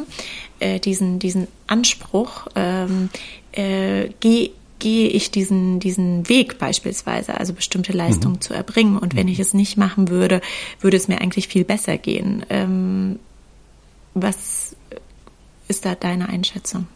äh, 0.59 0.79
diesen, 0.79 1.19
diesen 1.19 1.47
Anspruch, 1.67 2.47
ähm, 2.55 3.09
äh, 3.53 4.09
gehe 4.19 4.51
gehe 4.83 5.07
ich 5.07 5.31
diesen, 5.31 5.79
diesen 5.79 6.27
Weg 6.27 6.59
beispielsweise, 6.59 7.39
also 7.39 7.53
bestimmte 7.53 7.93
Leistungen 7.93 8.35
mhm. 8.35 8.41
zu 8.41 8.53
erbringen. 8.53 8.97
Und 8.97 9.15
wenn 9.15 9.29
ich 9.29 9.39
es 9.39 9.53
nicht 9.53 9.77
machen 9.77 10.09
würde, 10.09 10.41
würde 10.81 10.97
es 10.97 11.07
mir 11.07 11.21
eigentlich 11.21 11.47
viel 11.47 11.63
besser 11.63 11.97
gehen. 11.97 12.45
Ähm, 12.49 13.17
was 14.13 14.75
ist 15.69 15.85
da 15.85 15.95
deine 15.95 16.27
Einschätzung? 16.27 16.87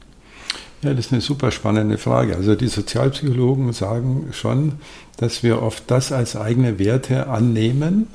Ja, 0.81 0.93
das 0.93 1.05
ist 1.05 1.13
eine 1.13 1.21
super 1.21 1.49
spannende 1.49 1.97
Frage. 1.97 2.35
Also 2.35 2.55
die 2.55 2.67
Sozialpsychologen 2.67 3.71
sagen 3.71 4.27
schon, 4.33 4.73
dass 5.15 5.41
wir 5.41 5.61
oft 5.61 5.89
das 5.89 6.11
als 6.11 6.35
eigene 6.35 6.79
Werte 6.79 7.27
annehmen. 7.27 8.07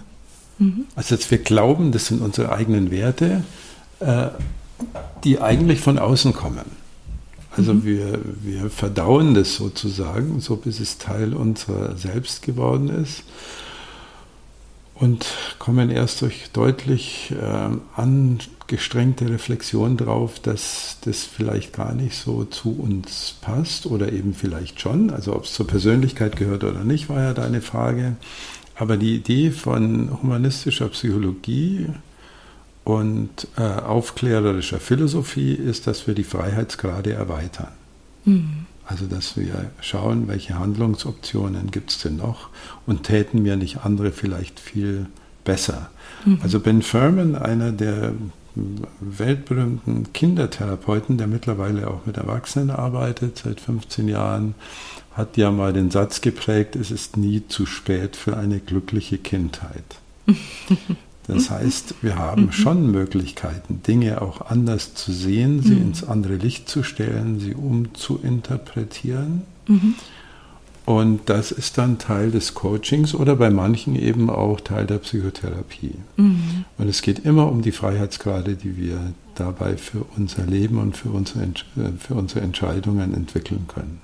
Mhm. 0.59 0.85
Also 0.95 1.17
dass 1.17 1.31
wir 1.31 1.39
glauben, 1.39 1.93
das 1.93 2.09
sind 2.09 2.21
unsere 2.21 2.53
eigenen 2.53 2.91
Werte, 2.91 3.43
äh, 4.01 4.27
die 5.25 5.41
eigentlich 5.41 5.81
von 5.81 5.99
außen 5.99 6.35
kommen. 6.35 6.82
Also 7.57 7.75
mhm. 7.75 7.85
wir, 7.85 8.19
wir 8.43 8.71
verdauen 8.71 9.35
das 9.35 9.57
sozusagen, 9.57 10.41
so 10.41 10.57
bis 10.57 10.81
es 10.81 10.99
Teil 10.99 11.35
unserer 11.35 11.97
selbst 11.97 12.43
geworden 12.43 12.89
ist 12.89 13.25
und 14.95 15.27
kommen 15.59 15.91
erst 15.91 16.23
durch 16.23 16.51
deutlich 16.53 17.33
äh, 17.33 18.01
angestrengte 18.01 19.29
Reflexion 19.29 19.97
drauf, 19.97 20.39
dass 20.39 20.99
das 21.05 21.25
vielleicht 21.25 21.73
gar 21.73 21.93
nicht 21.93 22.17
so 22.17 22.45
zu 22.45 22.79
uns 22.79 23.35
passt 23.41 23.87
oder 23.87 24.13
eben 24.13 24.33
vielleicht 24.33 24.81
schon. 24.81 25.11
Also 25.11 25.35
ob 25.35 25.45
es 25.45 25.55
zur 25.55 25.67
Persönlichkeit 25.67 26.37
gehört 26.37 26.63
oder 26.63 26.85
nicht, 26.85 27.09
war 27.09 27.21
ja 27.21 27.35
deine 27.35 27.63
Frage. 27.63 28.17
Aber 28.77 28.97
die 28.97 29.17
Idee 29.17 29.51
von 29.51 30.23
humanistischer 30.23 30.89
Psychologie 30.89 31.89
und 32.85 33.47
äh, 33.57 33.63
aufklärerischer 33.63 34.81
Philosophie 34.81 35.55
ist, 35.55 35.87
dass 35.87 36.07
wir 36.07 36.15
die 36.15 36.25
Freiheitsgrade 36.25 37.13
erweitern. 37.13 37.73
Mhm. 38.25 38.67
Also 38.87 39.07
dass 39.07 39.37
wir 39.37 39.71
schauen, 39.81 40.27
welche 40.29 40.59
Handlungsoptionen 40.59 41.71
gibt 41.71 41.91
es 41.91 41.99
denn 41.99 42.17
noch 42.17 42.49
und 42.87 43.05
täten 43.05 43.45
wir 43.45 43.57
nicht 43.57 43.85
andere 43.85 44.11
vielleicht 44.11 44.59
viel 44.59 45.07
besser. 45.45 45.91
Mhm. 46.25 46.41
Also 46.43 46.61
Ben 46.61 46.83
Furman, 46.83 47.37
einer 47.37 47.73
der 47.73 48.13
weltberühmten 49.01 50.13
Kindertherapeuten, 50.13 51.17
der 51.17 51.27
mittlerweile 51.27 51.89
auch 51.89 52.05
mit 52.05 52.17
Erwachsenen 52.19 52.71
arbeitet, 52.71 53.41
seit 53.45 53.61
15 53.61 54.09
Jahren, 54.09 54.55
hat 55.15 55.37
ja 55.37 55.51
mal 55.51 55.73
den 55.73 55.91
Satz 55.91 56.21
geprägt, 56.21 56.77
es 56.77 56.91
ist 56.91 57.17
nie 57.17 57.47
zu 57.49 57.65
spät 57.67 58.17
für 58.17 58.37
eine 58.37 58.61
glückliche 58.61 59.19
Kindheit. 59.19 59.85
Das 61.27 61.51
heißt, 61.51 61.95
wir 62.03 62.17
haben 62.17 62.47
mhm. 62.47 62.53
schon 62.53 62.91
Möglichkeiten, 62.91 63.81
Dinge 63.87 64.23
auch 64.23 64.41
anders 64.41 64.95
zu 64.95 65.13
sehen, 65.13 65.63
sie 65.63 65.75
mhm. 65.75 65.83
ins 65.83 66.05
andere 66.05 66.35
Licht 66.35 66.69
zu 66.69 66.83
stellen, 66.83 67.39
sie 67.39 67.55
umzuinterpretieren. 67.55 69.43
Mhm. 69.69 69.95
Und 70.85 71.21
das 71.27 71.53
ist 71.53 71.79
dann 71.79 71.99
Teil 71.99 72.33
des 72.33 72.55
Coachings 72.55 73.15
oder 73.15 73.37
bei 73.37 73.51
manchen 73.51 73.95
eben 73.95 74.29
auch 74.31 74.61
Teil 74.61 74.85
der 74.85 74.99
Psychotherapie. 74.99 75.95
Mhm. 76.17 76.65
Und 76.77 76.89
es 76.89 77.03
geht 77.03 77.21
immer 77.21 77.51
um 77.53 77.63
die 77.63 77.71
Freiheitsgrade, 77.71 78.57
die 78.57 78.77
wir 78.77 79.13
dabei 79.37 79.77
für 79.77 80.05
unser 80.17 80.45
Leben 80.45 80.79
und 80.79 80.97
für 80.97 81.11
unsere, 81.11 81.47
für 81.99 82.15
unsere 82.15 82.41
Entscheidungen 82.41 83.15
entwickeln 83.15 83.67
können. 83.69 84.01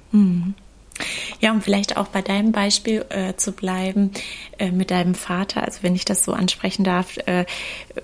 Ja, 1.40 1.52
um 1.52 1.62
vielleicht 1.62 1.97
auch 1.97 2.09
bei 2.09 2.23
deinem 2.23 2.52
Beispiel 2.52 3.05
äh, 3.11 3.35
zu 3.37 3.52
bleiben 3.52 4.11
äh, 4.59 4.71
mit 4.71 4.90
deinem 4.90 5.14
Vater, 5.14 5.64
also 5.64 5.83
wenn 5.83 5.95
ich 5.95 6.05
das 6.05 6.25
so 6.25 6.33
ansprechen 6.33 6.85
darf, 6.85 7.17
äh, 7.26 7.45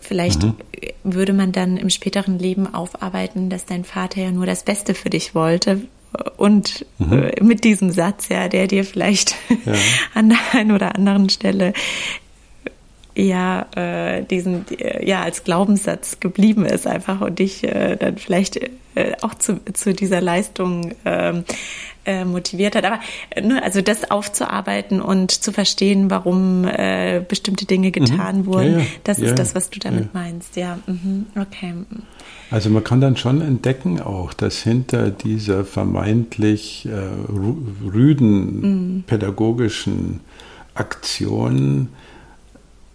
vielleicht 0.00 0.42
mhm. 0.42 0.54
würde 1.02 1.32
man 1.32 1.52
dann 1.52 1.76
im 1.76 1.90
späteren 1.90 2.38
Leben 2.38 2.72
aufarbeiten, 2.72 3.50
dass 3.50 3.66
dein 3.66 3.84
Vater 3.84 4.22
ja 4.22 4.30
nur 4.30 4.46
das 4.46 4.64
Beste 4.64 4.94
für 4.94 5.10
dich 5.10 5.34
wollte. 5.34 5.82
Und 6.36 6.86
mhm. 6.98 7.12
Äh, 7.12 7.42
mit 7.42 7.64
diesem 7.64 7.90
Satz, 7.90 8.28
ja, 8.28 8.48
der 8.48 8.66
dir 8.66 8.84
vielleicht 8.84 9.34
ja. 9.64 9.72
an 10.14 10.28
der 10.28 10.38
einen 10.52 10.72
oder 10.72 10.94
anderen 10.94 11.28
Stelle 11.28 11.72
ja 13.16 13.66
äh, 13.76 14.24
diesen 14.24 14.66
äh, 14.78 15.06
ja 15.08 15.22
als 15.22 15.44
Glaubenssatz 15.44 16.18
geblieben 16.20 16.66
ist 16.66 16.86
einfach 16.86 17.20
und 17.20 17.38
dich 17.38 17.64
äh, 17.64 17.96
dann 17.96 18.18
vielleicht 18.18 18.56
äh, 18.56 19.12
auch 19.22 19.34
zu, 19.34 19.60
zu 19.72 19.94
dieser 19.94 20.20
Leistung 20.20 20.94
ähm, 21.04 21.44
äh, 22.04 22.24
motiviert 22.24 22.76
hat. 22.76 22.84
Aber 22.84 23.00
ne, 23.40 23.62
also 23.62 23.80
das 23.80 24.10
aufzuarbeiten 24.10 25.00
und 25.00 25.30
zu 25.30 25.52
verstehen, 25.52 26.10
warum 26.10 26.64
äh, 26.64 27.22
bestimmte 27.26 27.66
Dinge 27.66 27.88
mhm. 27.88 27.92
getan 27.92 28.38
mhm. 28.38 28.46
wurden, 28.46 28.72
ja, 28.72 28.78
ja. 28.80 28.86
das 29.04 29.18
ja, 29.18 29.26
ist 29.26 29.38
das, 29.38 29.54
was 29.54 29.70
du 29.70 29.78
damit 29.80 30.14
meinst. 30.14 30.56
Ja, 30.56 30.78
mhm. 30.86 31.26
okay. 31.40 31.74
Also 32.50 32.70
man 32.70 32.84
kann 32.84 33.00
dann 33.00 33.16
schon 33.16 33.40
entdecken 33.40 34.00
auch, 34.00 34.32
dass 34.32 34.62
hinter 34.62 35.10
dieser 35.10 35.64
vermeintlich 35.64 36.86
äh, 36.86 36.92
rüden 37.90 38.60
mhm. 38.60 39.02
pädagogischen 39.06 40.20
Aktion 40.74 41.88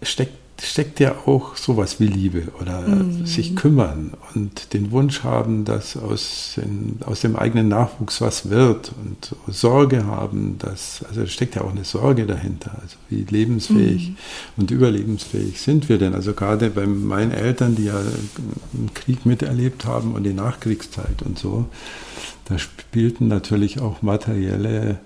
steckt, 0.02 0.34
steckt 0.62 1.00
ja 1.00 1.14
auch 1.26 1.56
sowas 1.56 2.00
wie 2.00 2.06
Liebe 2.06 2.48
oder 2.60 2.82
mhm. 2.82 3.24
sich 3.26 3.56
kümmern 3.56 4.12
und 4.34 4.72
den 4.74 4.90
Wunsch 4.90 5.22
haben, 5.24 5.64
dass 5.64 5.96
aus, 5.96 6.54
den, 6.56 6.98
aus 7.04 7.20
dem 7.20 7.36
eigenen 7.36 7.68
Nachwuchs 7.68 8.20
was 8.20 8.50
wird 8.50 8.92
und 9.02 9.34
Sorge 9.52 10.06
haben, 10.06 10.56
dass, 10.58 11.04
also 11.08 11.26
steckt 11.26 11.54
ja 11.54 11.62
auch 11.62 11.70
eine 11.70 11.84
Sorge 11.84 12.26
dahinter, 12.26 12.78
also 12.80 12.96
wie 13.08 13.24
lebensfähig 13.28 14.10
mhm. 14.10 14.16
und 14.56 14.70
überlebensfähig 14.70 15.60
sind 15.60 15.88
wir 15.88 15.98
denn? 15.98 16.14
Also 16.14 16.34
gerade 16.34 16.70
bei 16.70 16.86
meinen 16.86 17.32
Eltern, 17.32 17.76
die 17.76 17.84
ja 17.84 17.98
einen 17.98 18.90
Krieg 18.94 19.26
miterlebt 19.26 19.86
haben 19.86 20.14
und 20.14 20.24
die 20.24 20.34
Nachkriegszeit 20.34 21.22
und 21.24 21.38
so, 21.38 21.66
da 22.46 22.58
spielten 22.58 23.28
natürlich 23.28 23.80
auch 23.80 24.02
materielle 24.02 24.98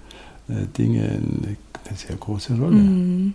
äh, 0.49 0.67
Dinge 0.77 1.03
eine, 1.03 1.57
eine 1.87 1.97
sehr 1.97 2.17
große 2.17 2.55
Rolle. 2.55 2.77
Mhm. 2.77 3.35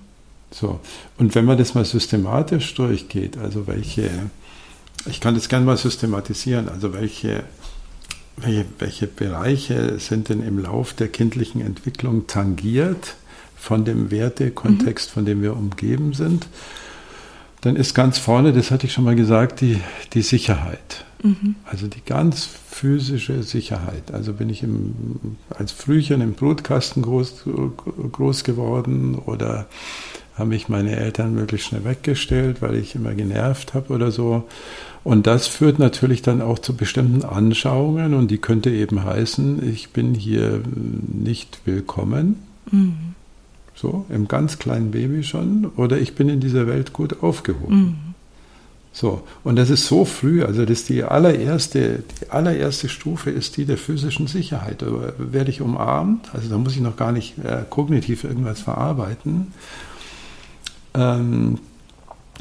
So, 0.51 0.79
und 1.17 1.35
wenn 1.35 1.45
man 1.45 1.57
das 1.57 1.75
mal 1.75 1.85
systematisch 1.85 2.73
durchgeht, 2.73 3.37
also 3.37 3.67
welche, 3.67 4.09
ich 5.05 5.19
kann 5.19 5.35
das 5.35 5.47
gerne 5.47 5.65
mal 5.65 5.77
systematisieren, 5.77 6.69
also 6.69 6.93
welche, 6.93 7.43
welche, 8.37 8.65
welche 8.79 9.07
Bereiche 9.07 9.99
sind 9.99 10.29
denn 10.29 10.41
im 10.41 10.59
Lauf 10.59 10.93
der 10.93 11.09
kindlichen 11.09 11.61
Entwicklung 11.61 12.27
tangiert 12.27 13.15
von 13.55 13.85
dem 13.85 14.09
Wertekontext, 14.09 15.09
mhm. 15.09 15.13
von 15.13 15.25
dem 15.25 15.41
wir 15.41 15.55
umgeben 15.55 16.13
sind, 16.13 16.47
dann 17.61 17.75
ist 17.75 17.93
ganz 17.93 18.17
vorne, 18.17 18.53
das 18.53 18.71
hatte 18.71 18.87
ich 18.87 18.93
schon 18.93 19.03
mal 19.03 19.15
gesagt, 19.15 19.61
die, 19.61 19.79
die 20.13 20.21
Sicherheit. 20.21 21.03
Mhm. 21.21 21.55
Also 21.65 21.87
die 21.87 22.01
ganz 22.05 22.49
physische 22.69 23.43
Sicherheit. 23.43 24.13
Also 24.13 24.33
bin 24.33 24.49
ich 24.49 24.63
im, 24.63 25.35
als 25.49 25.73
Frühchen 25.73 26.21
im 26.21 26.33
Brutkasten 26.33 27.03
groß, 27.03 27.43
groß 28.13 28.45
geworden 28.45 29.15
oder 29.15 29.67
haben 30.39 30.49
mich 30.49 30.69
meine 30.69 30.95
Eltern 30.95 31.35
möglichst 31.35 31.67
schnell 31.67 31.85
weggestellt, 31.85 32.61
weil 32.61 32.75
ich 32.75 32.95
immer 32.95 33.13
genervt 33.13 33.73
habe 33.73 33.93
oder 33.93 34.11
so. 34.11 34.45
Und 35.03 35.27
das 35.27 35.47
führt 35.47 35.79
natürlich 35.79 36.21
dann 36.21 36.41
auch 36.41 36.59
zu 36.59 36.75
bestimmten 36.75 37.23
Anschauungen 37.23 38.13
und 38.13 38.29
die 38.31 38.37
könnte 38.37 38.69
eben 38.69 39.03
heißen, 39.03 39.67
ich 39.69 39.91
bin 39.91 40.13
hier 40.13 40.61
nicht 41.07 41.61
willkommen. 41.65 42.37
Mhm. 42.71 42.95
So, 43.75 44.05
im 44.09 44.27
ganz 44.27 44.59
kleinen 44.59 44.91
Baby 44.91 45.23
schon. 45.23 45.71
Oder 45.77 45.99
ich 45.99 46.15
bin 46.15 46.27
in 46.27 46.41
dieser 46.41 46.67
Welt 46.67 46.91
gut 46.91 47.23
aufgehoben. 47.23 47.77
Mhm. 47.77 47.95
So, 48.91 49.21
und 49.43 49.55
das 49.55 49.69
ist 49.69 49.85
so 49.85 50.03
früh, 50.03 50.43
also 50.43 50.65
das 50.65 50.83
die 50.83 51.03
allererste, 51.03 52.03
die 52.21 52.31
allererste 52.31 52.89
Stufe 52.89 53.29
ist 53.29 53.55
die 53.55 53.65
der 53.65 53.77
physischen 53.77 54.27
Sicherheit. 54.27 54.81
Da 54.81 55.13
werde 55.17 55.51
ich 55.51 55.61
umarmt, 55.61 56.33
also 56.33 56.49
da 56.49 56.57
muss 56.57 56.73
ich 56.73 56.81
noch 56.81 56.97
gar 56.97 57.11
nicht 57.11 57.37
äh, 57.37 57.63
kognitiv 57.69 58.23
irgendwas 58.23 58.59
verarbeiten 58.59 59.53
ähm, 60.99 61.59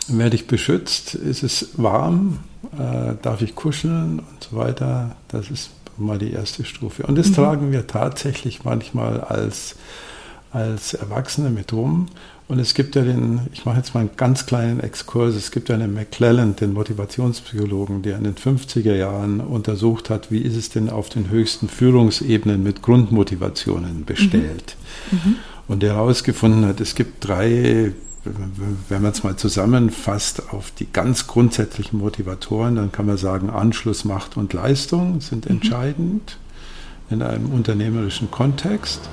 werde 0.09 0.37
ich 0.37 0.47
beschützt, 0.47 1.15
ist 1.15 1.43
es 1.43 1.71
warm, 1.77 2.39
äh, 2.73 3.15
darf 3.23 3.43
ich 3.43 3.55
kuscheln 3.55 4.21
und 4.21 4.45
so 4.51 4.57
weiter. 4.57 5.17
Das 5.29 5.51
ist 5.51 5.71
mal 5.97 6.19
die 6.19 6.33
erste 6.33 6.65
Stufe. 6.65 7.05
Und 7.05 7.17
das 7.19 7.29
mhm. 7.31 7.35
tragen 7.35 7.73
wir 7.73 7.87
tatsächlich 7.87 8.65
manchmal 8.65 9.21
als, 9.21 9.77
als 10.53 10.95
Erwachsene 10.95 11.51
mit 11.51 11.73
rum. 11.73 12.07
Und 12.47 12.59
es 12.61 12.73
gibt 12.73 12.97
ja 12.97 13.03
den, 13.03 13.41
ich 13.53 13.67
mache 13.67 13.77
jetzt 13.77 13.93
mal 13.93 14.01
einen 14.01 14.11
ganz 14.17 14.47
kleinen 14.47 14.81
Exkurs, 14.81 15.35
es 15.35 15.51
gibt 15.51 15.69
ja 15.69 15.75
einen 15.75 15.93
McClellan, 15.93 16.57
den 16.57 16.73
Motivationspsychologen, 16.73 18.01
der 18.01 18.17
in 18.17 18.25
den 18.25 18.37
50er 18.37 18.95
Jahren 18.95 19.41
untersucht 19.41 20.09
hat, 20.09 20.31
wie 20.31 20.41
ist 20.41 20.57
es 20.57 20.71
denn 20.71 20.89
auf 20.89 21.11
den 21.11 21.29
höchsten 21.29 21.69
Führungsebenen 21.69 22.63
mit 22.63 22.81
Grundmotivationen 22.81 24.07
bestellt. 24.07 24.77
Mhm. 25.11 25.19
Mhm. 25.25 25.37
Und 25.69 25.83
der 25.83 25.97
herausgefunden 25.97 26.65
hat, 26.65 26.81
es 26.81 26.95
gibt 26.95 27.29
drei, 27.29 27.93
wenn 28.25 29.03
man 29.03 29.13
es 29.13 29.23
mal 29.23 29.37
zusammenfasst, 29.37 30.53
auf 30.53 30.71
die 30.71 30.87
ganz 30.93 31.27
grundsätzlichen 31.27 31.99
Motivatoren, 31.99 32.77
dann 32.77 32.93
kann 32.93 33.07
man 33.07 33.17
sagen, 33.17 33.51
Anschluss, 33.51 34.05
Macht 34.05 34.37
und 34.37 34.53
Leistung 34.53 35.21
sind 35.21 35.47
mhm. 35.47 35.57
entscheidend 35.57 36.39
in 37.11 37.23
einem 37.23 37.47
unternehmerischen 37.47 38.31
Kontext. 38.31 39.09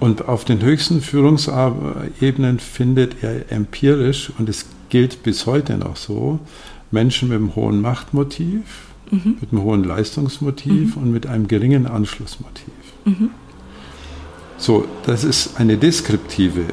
Und 0.00 0.28
auf 0.28 0.44
den 0.44 0.62
höchsten 0.62 1.00
Führungsebenen 1.00 2.58
findet 2.58 3.22
er 3.22 3.52
empirisch, 3.52 4.32
und 4.38 4.48
es 4.48 4.66
gilt 4.88 5.22
bis 5.22 5.46
heute 5.46 5.78
noch 5.78 5.96
so, 5.96 6.40
Menschen 6.90 7.28
mit 7.28 7.38
einem 7.38 7.54
hohen 7.54 7.80
Machtmotiv, 7.80 8.62
mhm. 9.10 9.36
mit 9.40 9.52
einem 9.52 9.62
hohen 9.62 9.84
Leistungsmotiv 9.84 10.96
mhm. 10.96 11.02
und 11.02 11.12
mit 11.12 11.26
einem 11.26 11.48
geringen 11.48 11.86
Anschlussmotiv. 11.86 12.74
Mhm. 13.04 13.30
So, 14.58 14.86
das 15.06 15.24
ist 15.24 15.58
eine 15.58 15.76
deskriptive, 15.76 16.64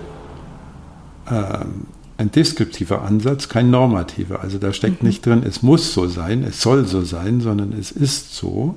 ein 1.30 2.32
deskriptiver 2.32 3.04
Ansatz, 3.04 3.48
kein 3.48 3.70
normativer. 3.70 4.42
Also 4.42 4.58
da 4.58 4.74
steckt 4.74 5.02
mhm. 5.04 5.08
nicht 5.08 5.26
drin, 5.26 5.44
es 5.46 5.64
muss 5.64 5.94
so 5.94 6.08
sein, 6.08 6.44
es 6.44 6.62
soll 6.62 6.86
so 6.86 7.02
sein, 7.02 7.40
sondern 7.40 7.74
es 7.74 7.92
ist 7.92 8.36
so. 8.36 8.76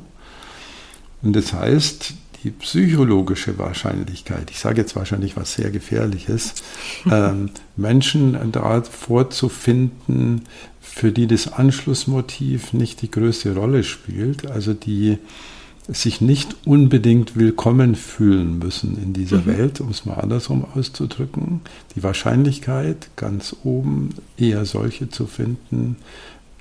Und 1.23 1.35
das 1.35 1.52
heißt, 1.52 2.14
die 2.44 2.50
psychologische 2.50 3.59
Wahrscheinlichkeit, 3.59 4.50
ich 4.50 4.59
sage 4.59 4.80
jetzt 4.80 4.97
wahrscheinlich 4.97 5.37
was 5.37 5.54
sehr 5.54 5.71
Gefährliches, 5.71 6.54
ähm, 7.11 7.50
Menschen 7.76 8.37
da 8.52 8.82
vorzufinden, 8.82 10.42
für 10.80 11.12
die 11.12 11.26
das 11.26 11.52
Anschlussmotiv 11.52 12.73
nicht 12.73 13.02
die 13.02 13.11
größte 13.11 13.54
Rolle 13.54 13.82
spielt, 13.82 14.50
also 14.50 14.75
die 14.75 15.18
sich 15.88 16.20
nicht 16.20 16.56
unbedingt 16.64 17.36
willkommen 17.36 17.96
fühlen 17.96 18.58
müssen 18.58 18.96
in 19.02 19.12
dieser 19.12 19.38
mhm. 19.38 19.46
Welt, 19.46 19.80
um 19.80 19.90
es 19.90 20.04
mal 20.04 20.14
andersrum 20.14 20.64
auszudrücken. 20.64 21.60
Die 21.96 22.02
Wahrscheinlichkeit, 22.02 23.10
ganz 23.16 23.56
oben 23.64 24.10
eher 24.36 24.64
solche 24.64 25.08
zu 25.08 25.26
finden, 25.26 25.96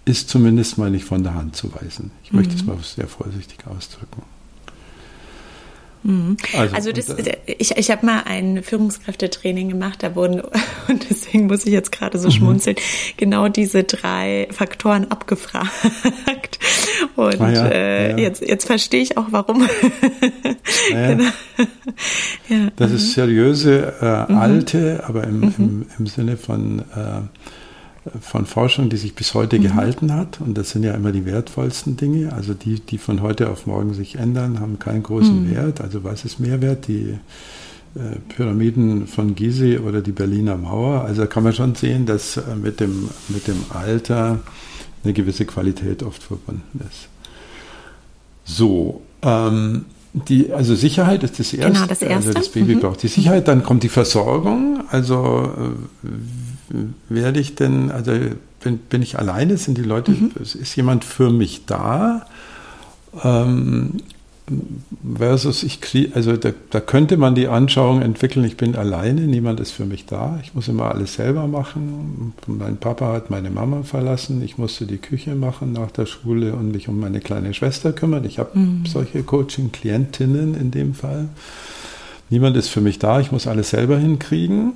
ist 0.06 0.30
zumindest 0.30 0.78
mal 0.78 0.90
nicht 0.90 1.06
von 1.06 1.24
der 1.24 1.36
Hand 1.36 1.56
zu 1.56 1.74
weisen. 1.76 2.12
Ich 2.24 2.32
mhm. 2.32 2.40
möchte 2.40 2.56
es 2.56 2.66
mal 2.66 2.78
sehr 2.82 3.08
vorsichtig 3.08 3.68
ausdrücken. 3.68 4.24
Mhm. 6.04 6.38
Also, 6.58 6.76
also 6.76 6.92
das, 6.92 7.10
äh, 7.10 7.38
ich, 7.46 7.78
ich 7.78 7.92
habe 7.92 8.06
mal 8.06 8.24
ein 8.26 8.64
Führungskräftetraining 8.64 9.70
gemacht, 9.70 10.02
da 10.02 10.16
wurden, 10.16 10.42
und 10.88 11.10
deswegen 11.10 11.48
muss 11.48 11.66
ich 11.66 11.74
jetzt 11.74 11.92
gerade 11.92 12.18
so 12.18 12.28
mhm. 12.28 12.32
schmunzeln, 12.32 12.76
genau 13.18 13.48
diese 13.48 13.84
drei 13.84 14.48
Faktoren 14.52 15.12
abgefragt. 15.12 16.60
Und 17.16 17.42
ah 17.42 17.52
ja, 17.52 17.68
äh, 17.68 18.12
ja. 18.12 18.18
Jetzt, 18.18 18.42
jetzt 18.42 18.66
verstehe 18.66 19.02
ich 19.02 19.18
auch 19.18 19.28
warum. 19.32 19.68
Ja. 20.92 21.16
genau. 22.48 22.72
das 22.76 22.92
ist 22.92 23.14
seriöse, 23.14 23.94
äh, 24.02 24.32
mhm. 24.32 24.38
alte, 24.38 25.04
aber 25.06 25.24
im, 25.26 25.40
mhm. 25.40 25.54
im, 25.58 25.86
im 26.00 26.08
Sinne 26.08 26.38
von 26.38 26.80
äh, 26.80 27.22
von 28.20 28.46
Forschung, 28.46 28.90
die 28.90 28.98
sich 28.98 29.14
bis 29.14 29.34
heute 29.34 29.60
mhm. 29.60 29.64
gehalten 29.64 30.14
hat. 30.14 30.42
Und 30.42 30.58
das 30.58 30.72
sind 30.72 30.84
ja 30.84 30.94
immer 30.94 31.12
die 31.12 31.26
wertvollsten 31.26 31.98
Dinge. 31.98 32.34
Also 32.34 32.54
die, 32.54 32.80
die 32.80 32.98
von 32.98 33.22
heute 33.22 33.50
auf 33.50 33.68
morgen 33.68 33.94
sich 33.94 34.16
ändern, 34.16 34.60
haben 34.60 34.80
keinen 34.80 35.04
großen 35.04 35.44
mhm. 35.44 35.52
Wert. 35.52 35.82
Also 35.82 36.04
was 36.04 36.26
ist 36.26 36.40
Mehrwert? 36.40 36.88
Die 36.88 37.18
äh, 37.96 38.18
Pyramiden 38.30 39.08
von 39.08 39.36
Gizeh 39.36 39.78
oder 39.78 40.02
die 40.02 40.14
Berliner 40.14 40.58
Mauer. 40.58 41.02
Also 41.02 41.22
da 41.22 41.28
kann 41.28 41.44
man 41.44 41.54
schon 41.54 41.76
sehen, 41.76 42.06
dass 42.06 42.38
äh, 42.38 42.56
mit, 42.56 42.80
dem, 42.80 43.10
mit 43.28 43.48
dem 43.48 43.66
Alter 43.70 44.40
eine 45.04 45.14
gewisse 45.14 45.46
Qualität 45.46 46.02
oft 46.04 46.24
verbunden 46.24 46.80
ist. 46.90 47.08
So, 48.46 49.02
ähm, 49.22 49.86
die, 50.14 50.52
also 50.52 50.76
Sicherheit 50.76 51.24
ist 51.24 51.40
das 51.40 51.54
erste. 51.54 51.72
Genau, 51.72 51.86
das 51.86 52.02
erste. 52.02 52.16
Also 52.16 52.34
das 52.34 52.50
Baby 52.50 52.76
mhm. 52.76 52.80
braucht 52.82 53.04
die 53.04 53.08
Sicherheit, 53.08 53.48
dann 53.48 53.64
kommt 53.64 53.84
die 53.84 53.90
Versorgung. 53.90 54.84
Also 54.90 55.52
äh, 56.04 56.08
werde 57.10 57.40
ich 57.40 57.56
denn, 57.56 57.92
also 57.92 58.12
bin, 58.64 58.78
bin 58.78 59.02
ich 59.02 59.18
alleine, 59.18 59.58
sind 59.58 59.78
die 59.78 59.84
Leute, 59.84 60.12
mhm. 60.12 60.32
ist 60.40 60.76
jemand 60.76 61.04
für 61.04 61.30
mich 61.30 61.66
da? 61.66 62.26
Ähm, 63.24 63.98
versus 65.18 65.64
ich 65.64 65.80
kriege, 65.82 66.16
also 66.16 66.36
da, 66.36 66.52
da, 66.72 66.80
könnte 66.80 67.16
man 67.16 67.36
die 67.36 67.48
Anschauung 67.48 68.02
entwickeln, 68.02 68.44
ich 68.44 68.58
bin 68.58 68.76
alleine, 68.76 69.22
niemand 69.22 69.60
ist 69.60 69.72
für 69.72 69.86
mich 69.86 70.06
da, 70.06 70.40
ich 70.44 70.54
muss 70.54 70.68
immer 70.68 70.92
alles 70.92 71.14
selber 71.14 71.48
machen. 71.48 72.34
Mein 72.48 72.78
Papa 72.78 73.14
hat 73.14 73.30
meine 73.30 73.50
Mama 73.50 73.84
verlassen, 73.84 74.42
ich 74.44 74.58
musste 74.58 74.86
die 74.86 74.98
Küche 74.98 75.36
machen 75.36 75.74
nach 75.74 75.92
der 75.92 76.06
Schule 76.06 76.54
und 76.54 76.72
mich 76.72 76.90
um 76.90 77.00
meine 77.00 77.22
kleine 77.22 77.54
Schwester 77.54 77.94
kümmern. 77.94 78.26
Ich 78.26 78.40
habe 78.40 78.58
mhm. 78.58 78.86
solche 78.86 79.24
Coaching-Klientinnen 79.24 80.56
in 80.56 80.72
dem 80.72 80.94
Fall. 80.94 81.30
Niemand 82.30 82.58
ist 82.58 82.70
für 82.70 82.82
mich 82.82 83.00
da, 83.00 83.20
ich 83.20 83.32
muss 83.32 83.48
alles 83.48 83.70
selber 83.70 83.98
hinkriegen 83.98 84.74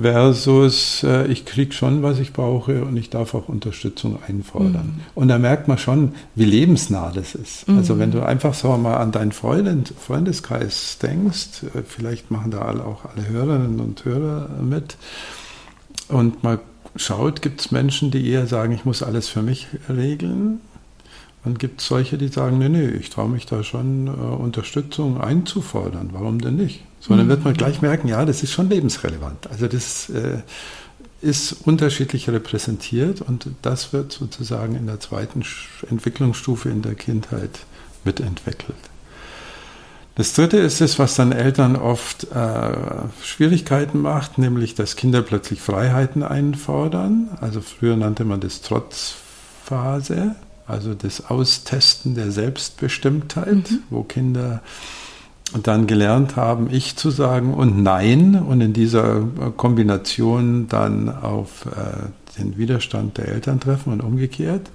versus 0.00 1.02
äh, 1.02 1.26
ich 1.26 1.46
kriege 1.46 1.72
schon, 1.72 2.02
was 2.02 2.18
ich 2.18 2.32
brauche 2.32 2.84
und 2.84 2.96
ich 2.96 3.08
darf 3.08 3.34
auch 3.34 3.48
Unterstützung 3.48 4.18
einfordern. 4.26 4.96
Mhm. 4.96 5.00
Und 5.14 5.28
da 5.28 5.38
merkt 5.38 5.68
man 5.68 5.78
schon, 5.78 6.12
wie 6.34 6.44
lebensnah 6.44 7.12
das 7.14 7.34
ist. 7.34 7.66
Mhm. 7.66 7.78
Also 7.78 7.98
wenn 7.98 8.10
du 8.10 8.22
einfach 8.22 8.54
so 8.54 8.76
mal 8.76 8.96
an 8.96 9.12
deinen 9.12 9.32
Freund, 9.32 9.94
Freundeskreis 9.98 10.98
denkst, 11.00 11.64
äh, 11.74 11.82
vielleicht 11.86 12.30
machen 12.30 12.50
da 12.50 12.62
alle, 12.62 12.84
auch 12.84 13.06
alle 13.06 13.26
Hörerinnen 13.26 13.80
und 13.80 14.04
Hörer 14.04 14.50
mit 14.62 14.96
und 16.08 16.44
mal 16.44 16.60
schaut, 16.94 17.42
gibt 17.42 17.60
es 17.60 17.70
Menschen, 17.70 18.10
die 18.10 18.28
eher 18.28 18.46
sagen, 18.46 18.72
ich 18.72 18.84
muss 18.84 19.02
alles 19.02 19.28
für 19.28 19.42
mich 19.42 19.66
regeln 19.88 20.60
dann 21.46 21.58
gibt 21.58 21.80
es 21.80 21.86
solche, 21.86 22.18
die 22.18 22.26
sagen, 22.26 22.58
nee, 22.58 22.68
nee, 22.68 22.88
ich 22.88 23.08
traue 23.08 23.28
mich 23.28 23.46
da 23.46 23.62
schon 23.62 24.08
äh, 24.08 24.10
Unterstützung 24.10 25.20
einzufordern. 25.20 26.08
Warum 26.10 26.40
denn 26.40 26.56
nicht? 26.56 26.82
Sondern 26.98 27.26
mhm. 27.26 27.30
wird 27.30 27.44
man 27.44 27.54
gleich 27.54 27.82
merken, 27.82 28.08
ja, 28.08 28.24
das 28.24 28.42
ist 28.42 28.50
schon 28.50 28.68
lebensrelevant. 28.68 29.46
Also 29.48 29.68
das 29.68 30.10
äh, 30.10 30.38
ist 31.22 31.52
unterschiedlich 31.64 32.28
repräsentiert 32.28 33.20
und 33.20 33.46
das 33.62 33.92
wird 33.92 34.10
sozusagen 34.10 34.74
in 34.74 34.88
der 34.88 34.98
zweiten 34.98 35.44
Entwicklungsstufe 35.88 36.68
in 36.68 36.82
der 36.82 36.96
Kindheit 36.96 37.60
mitentwickelt. 38.02 38.74
Das 40.16 40.32
dritte 40.32 40.56
ist 40.56 40.80
es, 40.80 40.98
was 40.98 41.14
dann 41.14 41.30
Eltern 41.30 41.76
oft 41.76 42.24
äh, 42.32 42.72
Schwierigkeiten 43.22 44.00
macht, 44.00 44.36
nämlich 44.36 44.74
dass 44.74 44.96
Kinder 44.96 45.22
plötzlich 45.22 45.60
Freiheiten 45.60 46.24
einfordern. 46.24 47.28
Also 47.40 47.60
früher 47.60 47.96
nannte 47.96 48.24
man 48.24 48.40
das 48.40 48.62
Trotzphase 48.62 50.34
also 50.66 50.94
das 50.94 51.30
Austesten 51.30 52.14
der 52.14 52.30
Selbstbestimmtheit, 52.30 53.70
mhm. 53.70 53.82
wo 53.90 54.02
Kinder 54.02 54.62
dann 55.62 55.86
gelernt 55.86 56.36
haben, 56.36 56.68
ich 56.70 56.96
zu 56.96 57.10
sagen 57.10 57.54
und 57.54 57.80
nein 57.82 58.34
und 58.34 58.60
in 58.60 58.72
dieser 58.72 59.20
Kombination 59.56 60.66
dann 60.68 61.08
auf 61.08 61.66
äh, 61.66 62.40
den 62.40 62.58
Widerstand 62.58 63.18
der 63.18 63.28
Eltern 63.28 63.60
treffen 63.60 63.92
und 63.92 64.02
umgekehrt. 64.02 64.68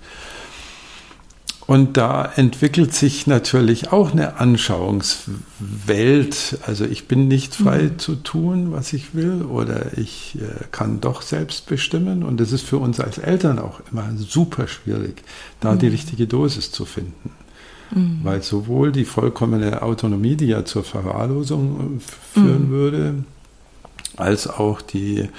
Und 1.72 1.96
da 1.96 2.30
entwickelt 2.36 2.94
sich 2.94 3.28
natürlich 3.28 3.94
auch 3.94 4.12
eine 4.12 4.42
Anschauungswelt. 4.42 6.60
Also 6.68 6.84
ich 6.84 7.08
bin 7.08 7.30
nicht 7.30 7.56
frei 7.56 7.84
mhm. 7.84 7.98
zu 7.98 8.16
tun, 8.16 8.74
was 8.74 8.92
ich 8.92 9.16
will, 9.16 9.44
oder 9.44 9.98
ich 9.98 10.38
äh, 10.42 10.66
kann 10.74 11.00
doch 11.00 11.22
selbst 11.22 11.68
bestimmen. 11.68 12.24
Und 12.24 12.42
es 12.42 12.52
ist 12.52 12.66
für 12.66 12.78
uns 12.78 13.00
als 13.00 13.20
Eltern 13.20 13.58
auch 13.58 13.80
immer 13.90 14.04
super 14.18 14.68
schwierig, 14.68 15.24
da 15.62 15.76
mhm. 15.76 15.80
die 15.80 15.88
richtige 15.88 16.28
Dosis 16.28 16.74
zu 16.74 16.84
finden. 16.84 17.32
Mhm. 17.92 18.20
Weil 18.24 18.44
sowohl 18.44 18.92
die 18.92 19.06
vollkommene 19.06 19.82
Autonomie, 19.82 20.36
die 20.36 20.48
ja 20.48 20.66
zur 20.66 20.84
Verwahrlosung 20.84 21.80
äh, 21.80 22.02
führen 22.34 22.68
mhm. 22.68 22.72
würde, 22.72 23.14
als 24.18 24.48
auch 24.48 24.82
die 24.82 25.30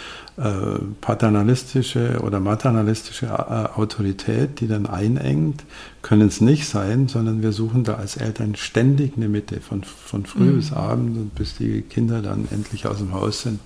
paternalistische 1.03 2.21
oder 2.23 2.41
maternalistische 2.41 3.27
äh, 3.27 3.79
Autorität, 3.79 4.61
die 4.61 4.67
dann 4.67 4.87
einengt, 4.87 5.63
können 6.01 6.29
es 6.29 6.41
nicht 6.41 6.67
sein, 6.67 7.09
sondern 7.09 7.43
wir 7.43 7.53
suchen 7.53 7.85
da 7.85 7.97
als 7.97 8.17
Eltern 8.17 8.55
ständig 8.55 9.17
eine 9.17 9.29
Mitte. 9.29 9.61
Von, 9.61 9.85
von 9.85 10.25
früh 10.25 10.45
mhm. 10.45 10.57
bis 10.57 10.73
abend 10.73 11.17
und 11.19 11.35
bis 11.35 11.57
die 11.57 11.83
Kinder 11.83 12.23
dann 12.23 12.49
endlich 12.51 12.87
aus 12.87 12.99
dem 12.99 13.13
Haus 13.13 13.43
sind, 13.43 13.61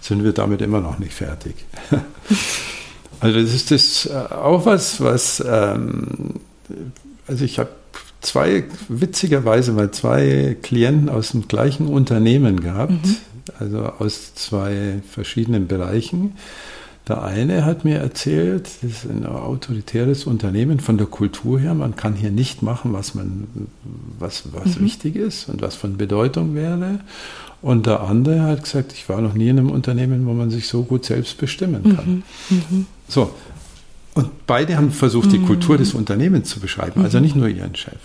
sind 0.00 0.22
wir 0.22 0.32
damit 0.32 0.62
immer 0.62 0.80
noch 0.80 1.00
nicht 1.00 1.14
fertig. 1.14 1.56
also 3.20 3.40
das 3.40 3.52
ist 3.52 3.72
das 3.72 4.06
äh, 4.06 4.34
auch 4.34 4.66
was, 4.66 5.00
was, 5.00 5.42
ähm, 5.44 6.34
also 7.26 7.44
ich 7.44 7.58
habe 7.58 7.70
zwei, 8.20 8.64
witzigerweise 8.88 9.72
mal 9.72 9.90
zwei 9.90 10.56
Klienten 10.62 11.08
aus 11.08 11.32
dem 11.32 11.48
gleichen 11.48 11.88
Unternehmen 11.88 12.60
gehabt. 12.60 12.92
Mhm 12.92 13.16
also 13.58 13.84
aus 13.98 14.34
zwei 14.34 15.00
verschiedenen 15.08 15.66
Bereichen. 15.66 16.34
Der 17.06 17.22
eine 17.22 17.66
hat 17.66 17.84
mir 17.84 17.98
erzählt, 17.98 18.66
das 18.82 18.90
ist 18.90 19.04
ein 19.04 19.26
autoritäres 19.26 20.24
Unternehmen 20.24 20.80
von 20.80 20.96
der 20.96 21.06
Kultur 21.06 21.60
her, 21.60 21.74
man 21.74 21.96
kann 21.96 22.14
hier 22.14 22.30
nicht 22.30 22.62
machen, 22.62 22.94
was 22.94 23.14
man, 23.14 23.46
was, 24.18 24.44
was 24.52 24.78
mhm. 24.78 24.84
wichtig 24.86 25.16
ist 25.16 25.50
und 25.50 25.60
was 25.60 25.74
von 25.74 25.98
Bedeutung 25.98 26.54
wäre. 26.54 27.00
Und 27.60 27.86
der 27.86 28.00
andere 28.00 28.42
hat 28.42 28.64
gesagt, 28.64 28.92
ich 28.92 29.08
war 29.08 29.20
noch 29.20 29.34
nie 29.34 29.48
in 29.48 29.58
einem 29.58 29.70
Unternehmen, 29.70 30.26
wo 30.26 30.32
man 30.32 30.50
sich 30.50 30.66
so 30.66 30.82
gut 30.82 31.04
selbst 31.04 31.36
bestimmen 31.36 31.94
kann. 31.96 32.22
Mhm. 32.48 32.56
Mhm. 32.70 32.86
So. 33.08 33.34
Und 34.14 34.46
beide 34.46 34.76
haben 34.76 34.90
versucht, 34.90 35.32
die 35.32 35.40
Kultur 35.40 35.76
des 35.76 35.92
Unternehmens 35.92 36.48
zu 36.48 36.60
beschreiben, 36.60 37.02
also 37.02 37.20
nicht 37.20 37.36
nur 37.36 37.48
ihren 37.48 37.74
Chef. 37.74 37.98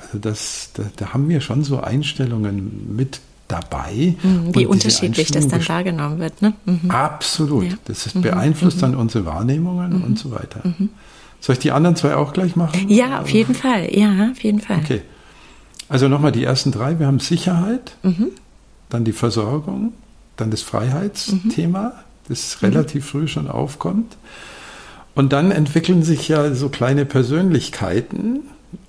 Also 0.00 0.18
das, 0.18 0.70
da, 0.74 0.84
da 0.96 1.12
haben 1.12 1.28
wir 1.28 1.40
schon 1.40 1.64
so 1.64 1.80
Einstellungen 1.80 2.94
mit 2.96 3.20
dabei. 3.52 4.14
Mhm, 4.22 4.54
wie 4.54 4.66
unterschiedlich 4.66 5.30
das 5.30 5.48
dann 5.48 5.66
wahrgenommen 5.68 6.18
wird. 6.18 6.40
Ne? 6.42 6.54
Mhm. 6.64 6.90
Absolut. 6.90 7.64
Ja. 7.64 7.74
Das 7.84 8.06
ist, 8.06 8.16
mhm. 8.16 8.22
beeinflusst 8.22 8.78
mhm. 8.78 8.80
dann 8.80 8.94
unsere 8.94 9.26
Wahrnehmungen 9.26 9.98
mhm. 9.98 10.04
und 10.04 10.18
so 10.18 10.30
weiter. 10.30 10.60
Mhm. 10.64 10.88
Soll 11.40 11.54
ich 11.54 11.60
die 11.60 11.72
anderen 11.72 11.96
zwei 11.96 12.14
auch 12.14 12.32
gleich 12.32 12.56
machen? 12.56 12.88
Ja, 12.88 13.20
auf 13.20 13.30
jeden 13.30 13.54
Fall. 13.54 13.94
Ja, 13.94 14.30
auf 14.30 14.42
jeden 14.42 14.60
Fall. 14.60 14.78
Okay. 14.78 15.02
Also 15.88 16.08
nochmal 16.08 16.32
die 16.32 16.44
ersten 16.44 16.72
drei. 16.72 16.98
Wir 16.98 17.06
haben 17.06 17.18
Sicherheit, 17.18 17.96
dann 18.88 19.04
die 19.04 19.12
Versorgung, 19.12 19.92
dann 20.36 20.50
das 20.50 20.62
Freiheitsthema, 20.62 21.92
das 22.28 22.62
relativ 22.62 23.06
früh 23.06 23.26
schon 23.26 23.48
aufkommt. 23.48 24.16
Und 25.14 25.32
dann 25.32 25.50
entwickeln 25.50 26.02
sich 26.02 26.28
ja 26.28 26.54
so 26.54 26.68
kleine 26.68 27.04
Persönlichkeiten 27.04 28.40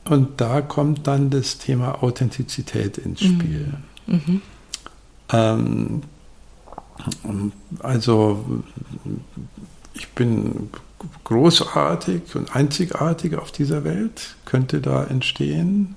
und 0.05 0.39
da 0.39 0.61
kommt 0.61 1.07
dann 1.07 1.29
das 1.29 1.57
Thema 1.57 2.03
Authentizität 2.03 2.97
ins 2.97 3.21
Spiel. 3.21 3.73
Mhm. 4.07 4.41
Ähm, 5.31 6.01
also 7.79 8.63
ich 9.93 10.09
bin 10.09 10.69
großartig 11.23 12.35
und 12.35 12.55
einzigartig 12.55 13.35
auf 13.35 13.51
dieser 13.51 13.83
Welt, 13.83 14.35
könnte 14.45 14.79
da 14.81 15.03
entstehen. 15.03 15.95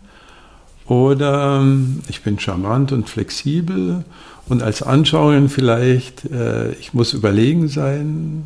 Oder 0.87 1.61
ähm, 1.61 2.01
ich 2.09 2.23
bin 2.23 2.39
charmant 2.39 2.93
und 2.93 3.09
flexibel 3.09 4.05
und 4.49 4.63
als 4.63 4.83
Anschauung 4.83 5.49
vielleicht, 5.49 6.25
äh, 6.27 6.73
ich 6.73 6.95
muss 6.95 7.13
überlegen 7.13 7.69
sein. 7.69 8.45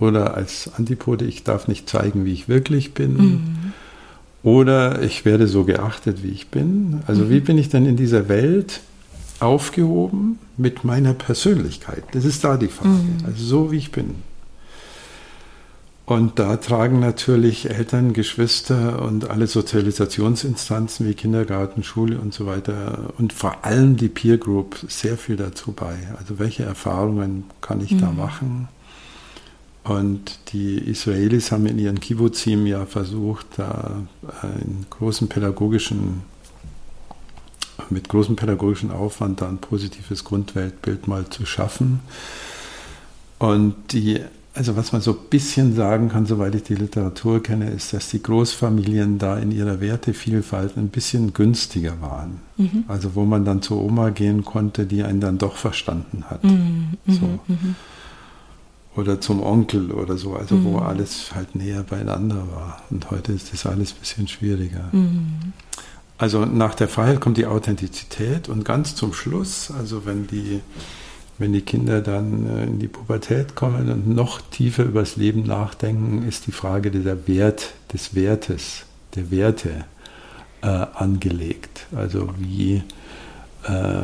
Oder 0.00 0.34
als 0.34 0.70
Antipode, 0.76 1.24
ich 1.24 1.42
darf 1.42 1.66
nicht 1.66 1.88
zeigen, 1.88 2.24
wie 2.24 2.32
ich 2.32 2.48
wirklich 2.48 2.94
bin. 2.94 3.16
Mhm. 3.16 3.56
Oder 4.44 5.02
ich 5.02 5.24
werde 5.24 5.48
so 5.48 5.64
geachtet, 5.64 6.22
wie 6.22 6.28
ich 6.28 6.48
bin. 6.48 7.02
Also 7.06 7.24
mhm. 7.24 7.30
wie 7.30 7.40
bin 7.40 7.58
ich 7.58 7.68
denn 7.68 7.84
in 7.86 7.96
dieser 7.96 8.28
Welt? 8.28 8.80
Aufgehoben 9.40 10.38
mit 10.56 10.84
meiner 10.84 11.14
Persönlichkeit? 11.14 12.04
Das 12.12 12.24
ist 12.24 12.44
da 12.44 12.56
die 12.56 12.68
Frage. 12.68 12.90
Mhm. 12.90 13.24
Also 13.26 13.44
so 13.44 13.72
wie 13.72 13.78
ich 13.78 13.92
bin. 13.92 14.16
Und 16.08 16.38
da 16.38 16.56
tragen 16.56 17.00
natürlich 17.00 17.68
Eltern, 17.68 18.14
Geschwister 18.14 19.02
und 19.02 19.28
alle 19.28 19.46
Sozialisationsinstanzen 19.46 21.06
wie 21.06 21.12
Kindergarten, 21.12 21.82
Schule 21.82 22.18
und 22.18 22.32
so 22.32 22.46
weiter 22.46 23.12
und 23.18 23.34
vor 23.34 23.66
allem 23.66 23.98
die 23.98 24.08
Peer 24.08 24.38
Group 24.38 24.78
sehr 24.88 25.18
viel 25.18 25.36
dazu 25.36 25.72
bei. 25.72 25.96
Also 26.18 26.38
welche 26.38 26.62
Erfahrungen 26.62 27.44
kann 27.60 27.82
ich 27.82 27.90
mhm. 27.90 28.00
da 28.00 28.10
machen? 28.10 28.68
Und 29.84 30.38
die 30.52 30.78
Israelis 30.78 31.52
haben 31.52 31.66
in 31.66 31.78
ihren 31.78 32.00
Kibbutzim 32.00 32.66
ja 32.66 32.86
versucht, 32.86 33.46
da 33.58 34.02
einen 34.40 34.86
großen 34.88 35.28
pädagogischen 35.28 36.22
mit 37.90 38.08
großem 38.08 38.36
pädagogischen 38.36 38.90
Aufwand 38.90 39.40
da 39.40 39.48
ein 39.48 39.58
positives 39.58 40.24
Grundweltbild 40.24 41.08
mal 41.08 41.28
zu 41.28 41.46
schaffen. 41.46 42.00
Und 43.38 43.74
die, 43.92 44.20
also 44.54 44.76
was 44.76 44.92
man 44.92 45.00
so 45.00 45.12
ein 45.12 45.28
bisschen 45.30 45.74
sagen 45.74 46.08
kann, 46.08 46.26
soweit 46.26 46.54
ich 46.54 46.64
die 46.64 46.74
Literatur 46.74 47.42
kenne, 47.42 47.70
ist, 47.70 47.92
dass 47.92 48.10
die 48.10 48.22
Großfamilien 48.22 49.18
da 49.18 49.38
in 49.38 49.52
ihrer 49.52 49.80
Wertevielfalt 49.80 50.76
ein 50.76 50.88
bisschen 50.88 51.32
günstiger 51.32 52.00
waren. 52.00 52.40
Mhm. 52.56 52.84
Also 52.88 53.14
wo 53.14 53.24
man 53.24 53.44
dann 53.44 53.62
zur 53.62 53.82
Oma 53.82 54.10
gehen 54.10 54.44
konnte, 54.44 54.84
die 54.84 55.04
einen 55.04 55.20
dann 55.20 55.38
doch 55.38 55.56
verstanden 55.56 56.24
hat. 56.28 56.42
Mhm. 56.42 56.98
mhm 57.04 57.12
so. 57.12 57.26
Mhm. 57.46 57.74
Oder 58.96 59.20
zum 59.20 59.44
Onkel 59.44 59.92
oder 59.92 60.16
so, 60.16 60.34
also 60.34 60.64
wo 60.64 60.70
mhm. 60.70 60.78
alles 60.78 61.32
halt 61.32 61.54
näher 61.54 61.84
beieinander 61.84 62.48
war. 62.52 62.82
Und 62.90 63.08
heute 63.12 63.32
ist 63.32 63.52
das 63.52 63.64
alles 63.64 63.92
ein 63.92 64.00
bisschen 64.00 64.26
schwieriger. 64.26 64.88
Also 66.18 66.44
nach 66.44 66.74
der 66.74 66.88
Freiheit 66.88 67.20
kommt 67.20 67.36
die 67.36 67.46
Authentizität 67.46 68.48
und 68.48 68.64
ganz 68.64 68.96
zum 68.96 69.12
Schluss, 69.12 69.70
also 69.70 70.04
wenn 70.04 70.26
die, 70.26 70.60
wenn 71.38 71.52
die 71.52 71.60
Kinder 71.60 72.00
dann 72.00 72.46
äh, 72.46 72.64
in 72.64 72.80
die 72.80 72.88
Pubertät 72.88 73.54
kommen 73.54 73.88
und 73.88 74.08
noch 74.08 74.40
tiefer 74.40 74.82
über 74.82 75.00
das 75.00 75.14
Leben 75.14 75.44
nachdenken, 75.44 76.26
ist 76.26 76.48
die 76.48 76.52
Frage 76.52 76.90
dieser 76.90 77.28
Wert, 77.28 77.72
des 77.92 78.16
Wertes, 78.16 78.84
der 79.14 79.30
Werte 79.30 79.84
äh, 80.62 80.66
angelegt. 80.66 81.86
Also 81.94 82.30
wie, 82.36 82.82
äh, 83.62 84.02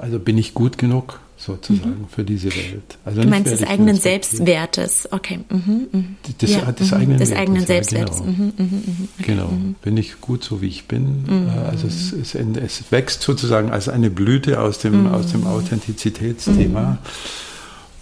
also 0.00 0.18
bin 0.18 0.38
ich 0.38 0.54
gut 0.54 0.76
genug? 0.76 1.20
Sozusagen 1.42 2.02
mhm. 2.02 2.08
für 2.08 2.24
diese 2.24 2.54
Welt. 2.54 2.98
Also 3.04 3.22
du 3.22 3.28
meinst 3.28 3.50
des 3.50 3.64
eigenen 3.64 3.96
Selbstwertes, 3.96 5.08
okay. 5.10 5.40
Mhm, 5.50 5.88
mh. 5.90 6.04
Des, 6.40 6.54
ja, 6.54 6.72
des 6.72 6.90
mhm. 6.90 6.96
eigenen, 6.96 7.18
des 7.18 7.32
eigenen 7.32 7.66
Selbstwertes. 7.66 8.18
Ja, 8.20 8.24
genau. 8.24 8.36
Mhm, 8.38 8.52
mhm, 8.56 8.64
mhm, 8.64 9.08
okay. 9.18 9.26
genau. 9.26 9.52
Bin 9.82 9.96
ich 9.96 10.20
gut 10.20 10.44
so, 10.44 10.62
wie 10.62 10.68
ich 10.68 10.86
bin? 10.86 11.24
Also 11.68 11.88
es, 11.88 12.12
es, 12.12 12.34
es, 12.34 12.84
wächst 12.90 13.22
sozusagen 13.22 13.70
als 13.70 13.88
eine 13.88 14.10
Blüte 14.10 14.60
aus 14.60 14.78
dem, 14.78 15.08
aus 15.08 15.32
dem 15.32 15.46
Authentizitätsthema. 15.46 16.98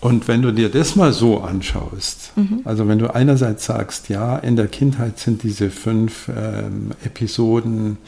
Und 0.00 0.28
wenn 0.28 0.40
du 0.40 0.50
dir 0.52 0.70
das 0.70 0.96
mal 0.96 1.12
so 1.12 1.40
anschaust, 1.40 2.32
also 2.64 2.88
wenn 2.88 2.98
du 2.98 3.14
einerseits 3.14 3.66
sagst, 3.66 4.08
ja, 4.08 4.38
in 4.38 4.56
der 4.56 4.66
Kindheit 4.66 5.18
sind 5.18 5.42
diese 5.42 5.70
fünf 5.70 6.28
ähm, 6.28 6.92
Episoden 7.04 7.98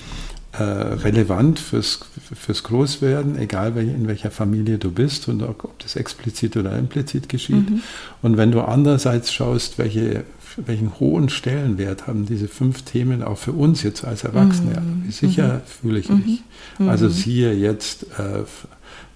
äh, 0.53 0.63
relevant 0.63 1.59
fürs, 1.59 2.01
fürs 2.35 2.63
Großwerden, 2.63 3.39
egal 3.39 3.75
in 3.79 4.07
welcher 4.07 4.31
Familie 4.31 4.77
du 4.77 4.91
bist 4.91 5.29
und 5.29 5.43
ob 5.43 5.79
das 5.79 5.97
explizit 5.97 6.59
oder 6.59 6.77
implizit 6.79 7.31
geschieht. 7.31 7.71
Mhm. 7.71 7.83
Und 8.21 8.37
wenn 8.37 8.53
du 8.53 8.61
andererseits 8.61 9.33
schaust, 9.33 9.79
welche, 9.79 10.25
welchen 10.57 11.01
hohen 11.01 11.31
Stellenwert 11.31 12.07
haben 12.07 12.27
diese 12.27 12.49
fünf 12.49 12.83
Themen 12.83 13.23
auch 13.23 13.39
für 13.39 13.53
uns 13.53 13.83
jetzt 13.83 14.05
als 14.05 14.25
Erwachsene, 14.25 14.81
mhm. 14.81 15.05
wie 15.07 15.13
sicher 15.13 15.55
mhm. 15.55 15.61
fühle 15.65 16.01
ich 16.01 16.11
mich. 16.11 16.43
Mhm. 16.79 16.89
Also 16.91 17.09
siehe 17.09 17.55
jetzt, 17.55 18.05
äh, 18.19 18.45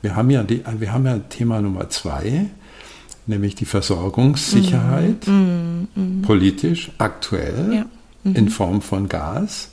wir, 0.01 0.17
haben 0.17 0.31
ja 0.31 0.43
die, 0.43 0.63
wir 0.79 0.93
haben 0.93 1.05
ja 1.05 1.19
Thema 1.19 1.61
Nummer 1.61 1.91
zwei, 1.91 2.47
nämlich 3.27 3.55
die 3.55 3.67
Versorgungssicherheit, 3.67 5.27
mhm. 5.27 5.89
Mhm. 5.95 6.23
politisch, 6.23 6.93
aktuell, 6.97 7.75
ja. 7.75 7.87
in 8.25 8.49
Form 8.49 8.81
von 8.81 9.11
Gas. 9.11 9.69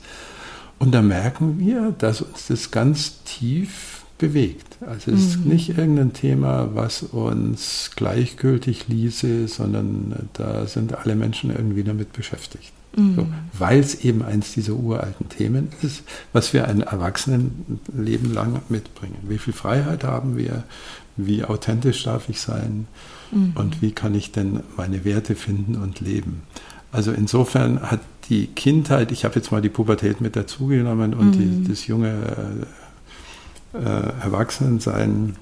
Und 0.84 0.92
da 0.92 1.00
merken 1.00 1.58
wir, 1.58 1.94
dass 1.96 2.20
uns 2.20 2.48
das 2.48 2.70
ganz 2.70 3.22
tief 3.24 4.02
bewegt. 4.18 4.76
Also 4.86 5.12
es 5.12 5.20
ist 5.28 5.44
mhm. 5.44 5.52
nicht 5.52 5.78
irgendein 5.78 6.12
Thema, 6.12 6.74
was 6.74 7.02
uns 7.02 7.90
gleichgültig 7.96 8.86
ließe, 8.88 9.48
sondern 9.48 10.28
da 10.34 10.66
sind 10.66 10.94
alle 10.94 11.14
Menschen 11.14 11.50
irgendwie 11.50 11.84
damit 11.84 12.12
beschäftigt. 12.12 12.70
Mhm. 12.96 13.14
So, 13.16 13.26
Weil 13.54 13.80
es 13.80 14.04
eben 14.04 14.22
eins 14.22 14.52
dieser 14.52 14.74
uralten 14.74 15.30
Themen 15.30 15.68
ist, 15.80 16.02
was 16.34 16.52
wir 16.52 16.68
ein 16.68 16.82
Erwachsenenleben 16.82 18.34
lang 18.34 18.60
mitbringen. 18.68 19.16
Wie 19.22 19.38
viel 19.38 19.54
Freiheit 19.54 20.04
haben 20.04 20.36
wir? 20.36 20.64
Wie 21.16 21.44
authentisch 21.44 22.04
darf 22.04 22.28
ich 22.28 22.42
sein? 22.42 22.88
Mhm. 23.32 23.52
Und 23.54 23.80
wie 23.80 23.92
kann 23.92 24.14
ich 24.14 24.32
denn 24.32 24.60
meine 24.76 25.06
Werte 25.06 25.34
finden 25.34 25.76
und 25.76 26.00
leben? 26.00 26.42
Also 26.92 27.10
insofern 27.10 27.80
hat 27.90 28.00
die 28.28 28.46
Kindheit, 28.46 29.12
ich 29.12 29.24
habe 29.24 29.34
jetzt 29.36 29.52
mal 29.52 29.60
die 29.60 29.68
Pubertät 29.68 30.20
mit 30.20 30.36
dazugenommen 30.36 31.14
und 31.14 31.36
mhm. 31.36 31.64
die, 31.64 31.68
das 31.68 31.86
junge 31.86 32.66
äh, 33.74 33.78
Erwachsenensein 33.78 35.36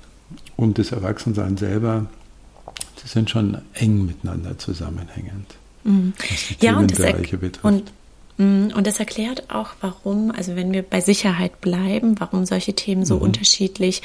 und 0.56 0.78
das 0.78 0.92
Erwachsensein 0.92 1.56
selber, 1.56 2.06
die 3.02 3.08
sind 3.08 3.30
schon 3.30 3.58
eng 3.74 4.06
miteinander 4.06 4.58
zusammenhängend. 4.58 5.54
Mhm. 5.84 6.12
ja, 6.60 6.76
und 6.76 6.98
das, 6.98 7.14
und, 7.62 7.92
mm, 8.38 8.68
und 8.74 8.86
das 8.86 9.00
erklärt 9.00 9.50
auch, 9.50 9.70
warum, 9.80 10.30
also 10.30 10.54
wenn 10.54 10.72
wir 10.72 10.82
bei 10.82 11.00
Sicherheit 11.00 11.60
bleiben, 11.60 12.14
warum 12.20 12.46
solche 12.46 12.74
Themen 12.74 13.04
so 13.04 13.16
mhm. 13.16 13.22
unterschiedlich 13.22 14.02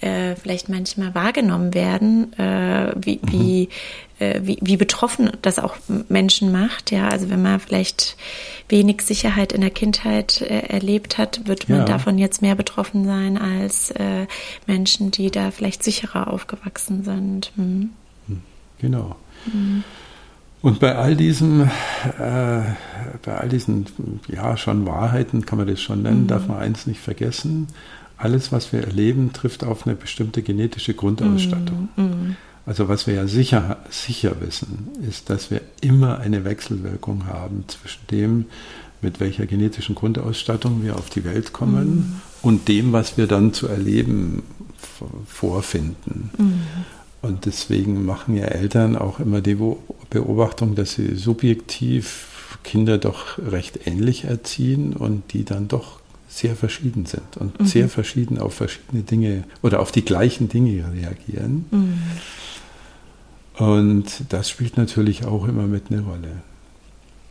äh, 0.00 0.36
vielleicht 0.36 0.68
manchmal 0.68 1.14
wahrgenommen 1.14 1.74
werden, 1.74 2.32
äh, 2.38 2.92
wie, 2.96 3.20
mhm. 3.22 3.32
wie 3.32 3.68
äh, 4.20 4.40
wie, 4.44 4.58
wie 4.60 4.76
betroffen 4.76 5.30
das 5.42 5.58
auch 5.58 5.76
Menschen 6.08 6.52
macht. 6.52 6.90
Ja, 6.90 7.08
also 7.08 7.30
wenn 7.30 7.42
man 7.42 7.58
vielleicht 7.58 8.16
wenig 8.68 9.02
Sicherheit 9.02 9.52
in 9.52 9.62
der 9.62 9.70
Kindheit 9.70 10.42
äh, 10.42 10.66
erlebt 10.68 11.18
hat, 11.18 11.46
wird 11.46 11.68
man 11.68 11.80
ja. 11.80 11.84
davon 11.86 12.18
jetzt 12.18 12.42
mehr 12.42 12.54
betroffen 12.54 13.06
sein 13.06 13.38
als 13.38 13.90
äh, 13.92 14.26
Menschen, 14.66 15.10
die 15.10 15.30
da 15.30 15.50
vielleicht 15.50 15.82
sicherer 15.82 16.32
aufgewachsen 16.32 17.02
sind. 17.02 17.52
Hm. 17.56 17.90
Genau. 18.78 19.16
Hm. 19.50 19.84
Und 20.62 20.78
bei 20.78 20.94
all 20.94 21.16
diesen, 21.16 21.62
äh, 21.62 21.68
bei 22.18 23.36
all 23.38 23.48
diesen, 23.48 23.86
ja, 24.28 24.58
schon 24.58 24.86
Wahrheiten, 24.86 25.46
kann 25.46 25.56
man 25.56 25.66
das 25.66 25.80
schon 25.80 26.02
nennen, 26.02 26.24
mhm. 26.24 26.26
darf 26.26 26.48
man 26.48 26.58
eins 26.58 26.86
nicht 26.86 27.00
vergessen. 27.00 27.68
Alles, 28.20 28.52
was 28.52 28.72
wir 28.72 28.84
erleben, 28.84 29.32
trifft 29.32 29.64
auf 29.64 29.86
eine 29.86 29.96
bestimmte 29.96 30.42
genetische 30.42 30.92
Grundausstattung. 30.94 31.88
Mhm. 31.96 32.36
Also 32.66 32.88
was 32.88 33.06
wir 33.06 33.14
ja 33.14 33.26
sicher, 33.26 33.78
sicher 33.88 34.36
wissen, 34.40 34.88
ist, 35.08 35.30
dass 35.30 35.50
wir 35.50 35.62
immer 35.80 36.18
eine 36.18 36.44
Wechselwirkung 36.44 37.26
haben 37.26 37.64
zwischen 37.68 38.06
dem, 38.10 38.44
mit 39.00 39.20
welcher 39.20 39.46
genetischen 39.46 39.94
Grundausstattung 39.94 40.84
wir 40.84 40.96
auf 40.96 41.08
die 41.08 41.24
Welt 41.24 41.54
kommen 41.54 41.86
mhm. 41.86 42.20
und 42.42 42.68
dem, 42.68 42.92
was 42.92 43.16
wir 43.16 43.26
dann 43.26 43.54
zu 43.54 43.66
erleben 43.66 44.42
vorfinden. 45.26 46.30
Mhm. 46.36 46.60
Und 47.22 47.46
deswegen 47.46 48.04
machen 48.04 48.36
ja 48.36 48.44
Eltern 48.44 48.96
auch 48.96 49.20
immer 49.20 49.40
die 49.40 49.56
Beobachtung, 50.10 50.74
dass 50.74 50.92
sie 50.92 51.16
subjektiv 51.16 52.26
Kinder 52.62 52.98
doch 52.98 53.38
recht 53.38 53.86
ähnlich 53.86 54.24
erziehen 54.24 54.92
und 54.92 55.32
die 55.32 55.44
dann 55.44 55.68
doch 55.68 55.99
sehr 56.30 56.54
verschieden 56.54 57.06
sind 57.06 57.36
und 57.36 57.60
mhm. 57.60 57.66
sehr 57.66 57.88
verschieden 57.88 58.38
auf 58.38 58.54
verschiedene 58.54 59.02
Dinge 59.02 59.44
oder 59.62 59.80
auf 59.80 59.90
die 59.90 60.04
gleichen 60.04 60.48
Dinge 60.48 60.84
reagieren. 60.92 61.66
Mhm. 61.70 61.98
Und 63.58 64.04
das 64.30 64.48
spielt 64.48 64.76
natürlich 64.76 65.26
auch 65.26 65.46
immer 65.46 65.66
mit 65.66 65.90
eine 65.90 66.00
Rolle. 66.00 66.42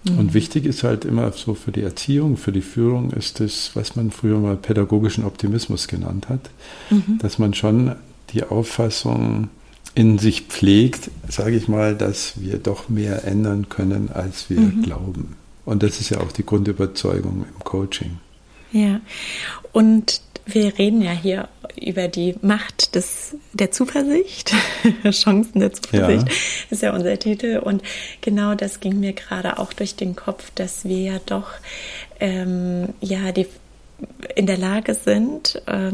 Mhm. 0.04 0.20
Und 0.20 0.34
wichtig 0.34 0.66
ist 0.66 0.84
halt 0.84 1.06
immer 1.06 1.32
so 1.32 1.54
für 1.54 1.72
die 1.72 1.82
Erziehung, 1.82 2.36
für 2.38 2.52
die 2.52 2.62
Führung 2.62 3.12
ist 3.12 3.40
es, 3.40 3.72
was 3.74 3.96
man 3.96 4.12
früher 4.12 4.38
mal 4.38 4.58
pädagogischen 4.58 5.24
Optimismus 5.24 5.88
genannt 5.88 6.28
hat, 6.30 6.50
mhm. 6.90 7.20
dass 7.20 7.40
man 7.40 7.54
schon 7.54 7.96
die 8.34 8.44
Auffassung 8.44 9.50
in 9.96 10.20
sich 10.20 10.44
pflegt, 10.44 11.10
sage 11.28 11.56
ich 11.56 11.68
mal, 11.68 11.96
dass 11.96 12.34
wir 12.40 12.58
doch 12.58 12.90
mehr 12.90 13.26
ändern 13.26 13.70
können, 13.70 14.10
als 14.14 14.50
wir 14.50 14.60
mhm. 14.60 14.84
glauben. 14.84 15.36
Und 15.66 15.84
das 15.84 16.00
ist 16.00 16.10
ja 16.10 16.20
auch 16.20 16.32
die 16.32 16.46
Grundüberzeugung 16.46 17.46
im 17.48 17.64
Coaching. 17.64 18.20
Ja, 18.72 19.02
und 19.72 20.22
wir 20.46 20.78
reden 20.78 21.02
ja 21.02 21.12
hier 21.12 21.48
über 21.80 22.08
die 22.08 22.36
Macht 22.42 22.96
des, 22.96 23.36
der 23.54 23.72
Zuversicht, 23.72 24.54
Chancen 25.12 25.60
der 25.60 25.74
Zuversicht, 25.74 26.28
ja. 26.28 26.34
ist 26.70 26.82
ja 26.82 26.94
unser 26.94 27.18
Titel. 27.20 27.60
Und 27.60 27.84
genau 28.22 28.56
das 28.56 28.80
ging 28.80 29.00
mir 29.00 29.14
gerade 29.14 29.60
auch 29.60 29.74
durch 29.74 29.96
den 29.96 30.16
Kopf, 30.16 30.52
dass 30.56 30.86
wir 30.86 31.00
ja 31.00 31.20
doch 31.26 31.50
ähm, 32.20 32.90
ja 33.02 33.32
die 33.32 33.48
in 34.36 34.46
der 34.46 34.58
Lage 34.58 34.94
sind, 34.94 35.62
äh, 35.66 35.92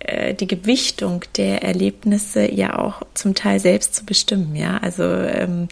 äh, 0.00 0.34
die 0.34 0.46
Gewichtung 0.46 1.24
der 1.36 1.62
Erlebnisse 1.62 2.50
ja 2.52 2.78
auch 2.78 3.02
zum 3.14 3.34
Teil 3.34 3.60
selbst 3.60 3.94
zu 3.94 4.04
bestimmen. 4.04 4.54
Ja, 4.54 4.78
also 4.78 5.04
ähm, 5.04 5.68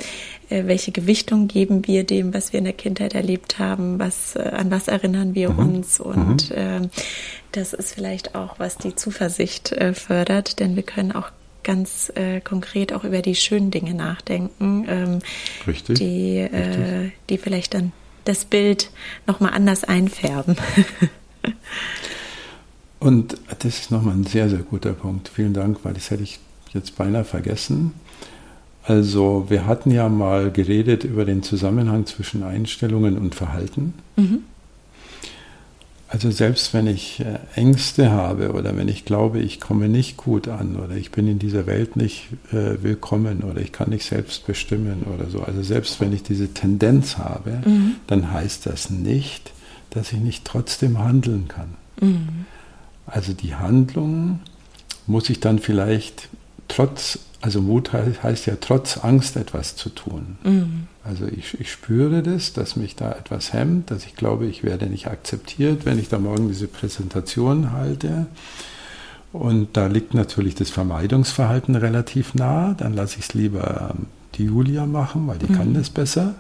äh, 0.51 0.67
welche 0.67 0.93
Gewichtung 0.93 1.49
geben 1.49 1.87
wir 1.87 2.05
dem, 2.05 2.35
was 2.35 2.53
wir 2.53 2.59
in 2.59 2.65
der 2.65 2.73
Kindheit 2.73 3.15
erlebt 3.15 3.59
haben, 3.59 3.99
was 3.99 4.37
äh, 4.37 4.41
an 4.41 4.71
was 4.71 4.89
erinnern 4.89 5.35
wir 5.35 5.51
mhm. 5.51 5.59
uns 5.59 6.01
und 6.01 6.51
mhm. 6.51 6.57
äh, 6.57 6.89
das 7.53 7.73
ist 7.73 7.95
vielleicht 7.95 8.35
auch, 8.35 8.59
was 8.59 8.77
die 8.79 8.97
Zuversicht 8.97 9.73
äh, 9.73 9.95
fördert, 9.95 10.59
denn 10.59 10.75
wir 10.77 10.83
können 10.83 11.13
auch 11.13 11.31
ganz 11.63 12.13
äh, 12.15 12.41
konkret 12.41 12.93
auch 12.93 13.05
über 13.05 13.23
die 13.23 13.35
schönen 13.35 13.71
Dinge 13.71 13.95
nachdenken, 13.95 14.87
ähm, 14.89 15.19
Richtig. 15.67 15.99
Die, 15.99 16.41
Richtig. 16.41 17.13
die 17.31 17.39
vielleicht 17.39 17.75
dann 17.75 17.93
das 18.25 18.45
Bild 18.45 18.91
nochmal 19.27 19.53
anders 19.55 19.85
einfärben. 19.85 20.57
Und 23.01 23.37
das 23.59 23.81
ist 23.81 23.91
nochmal 23.91 24.15
ein 24.15 24.25
sehr, 24.25 24.49
sehr 24.49 24.61
guter 24.61 24.93
Punkt. 24.93 25.29
Vielen 25.29 25.53
Dank, 25.53 25.79
weil 25.83 25.95
das 25.95 26.11
hätte 26.11 26.23
ich 26.23 26.39
jetzt 26.73 26.97
beinahe 26.97 27.25
vergessen. 27.25 27.93
Also 28.83 29.47
wir 29.49 29.67
hatten 29.67 29.91
ja 29.91 30.09
mal 30.09 30.51
geredet 30.51 31.05
über 31.05 31.25
den 31.25 31.43
Zusammenhang 31.43 32.07
zwischen 32.07 32.43
Einstellungen 32.43 33.17
und 33.17 33.35
Verhalten. 33.35 33.95
Mhm. 34.17 34.41
Also 36.15 36.31
selbst 36.31 36.73
wenn 36.75 36.87
ich 36.87 37.19
äh, 37.21 37.39
Ängste 37.57 38.13
habe 38.13 38.53
oder 38.53 38.77
wenn 38.77 38.87
ich 38.87 39.05
glaube, 39.05 39.41
ich 39.41 39.59
komme 39.59 39.89
nicht 39.89 40.17
gut 40.17 40.47
an 40.47 40.77
oder 40.77 40.95
ich 40.95 41.11
bin 41.11 41.27
in 41.27 41.41
dieser 41.41 41.67
Welt 41.67 41.97
nicht 41.97 42.29
äh, 42.53 42.83
willkommen 42.83 43.43
oder 43.43 43.61
ich 43.61 43.73
kann 43.73 43.91
nicht 43.91 44.05
selbst 44.05 44.47
bestimmen 44.47 45.07
oder 45.13 45.29
so, 45.29 45.41
also 45.41 45.63
selbst 45.63 46.01
wenn 46.01 46.13
ich 46.13 46.23
diese 46.23 46.55
Tendenz 46.55 47.19
habe, 47.19 47.63
mhm. 47.65 47.97
dann 48.07 48.33
heißt 48.33 48.67
das 48.67 48.91
nicht, 48.91 49.51
dass 49.91 50.13
ich 50.13 50.21
nicht 50.21 50.45
trotzdem 50.45 51.01
handeln 51.01 51.49
kann. 51.49 51.75
Mhm. 52.01 52.47
Also 53.07 53.33
die 53.33 53.55
Handlung 53.55 54.41
muss 55.07 55.29
ich 55.31 55.41
dann 55.41 55.59
vielleicht 55.59 56.29
trotz, 56.69 57.19
also 57.41 57.61
Mut 57.61 57.93
heißt 57.93 58.47
ja 58.47 58.57
trotz 58.61 58.99
Angst 58.99 59.37
etwas 59.37 59.77
zu 59.77 59.91
tun. 59.91 60.39
Mhm. 60.43 60.87
Also 61.05 61.27
ich, 61.27 61.61
ich 61.61 61.71
spüre 61.71 62.23
das, 62.23 62.55
dass 62.55 62.77
mich 62.77 62.97
da 62.97 63.13
etwas 63.13 63.53
hemmt, 63.53 63.91
dass 63.91 64.07
ich 64.07 64.17
glaube, 64.17 64.47
ich 64.47 64.65
werde 64.65 64.87
nicht 64.87 65.07
akzeptiert, 65.07 65.85
wenn 65.85 65.99
ich 65.99 66.09
da 66.09 66.19
morgen 66.19 66.49
diese 66.49 66.67
Präsentation 66.67 67.73
halte. 67.73 68.27
Und 69.33 69.77
da 69.77 69.89
liegt 69.89 70.15
natürlich 70.15 70.55
das 70.55 70.71
Vermeidungsverhalten 70.71 71.75
relativ 71.75 72.35
nah. 72.35 72.73
Dann 72.75 72.95
lasse 72.95 73.19
ich 73.19 73.27
es 73.27 73.35
lieber 73.35 73.95
die 74.37 74.45
Julia 74.45 74.87
machen, 74.87 75.27
weil 75.27 75.39
die 75.39 75.53
mhm. 75.53 75.57
kann 75.57 75.75
das 75.75 75.91
besser. 75.91 76.35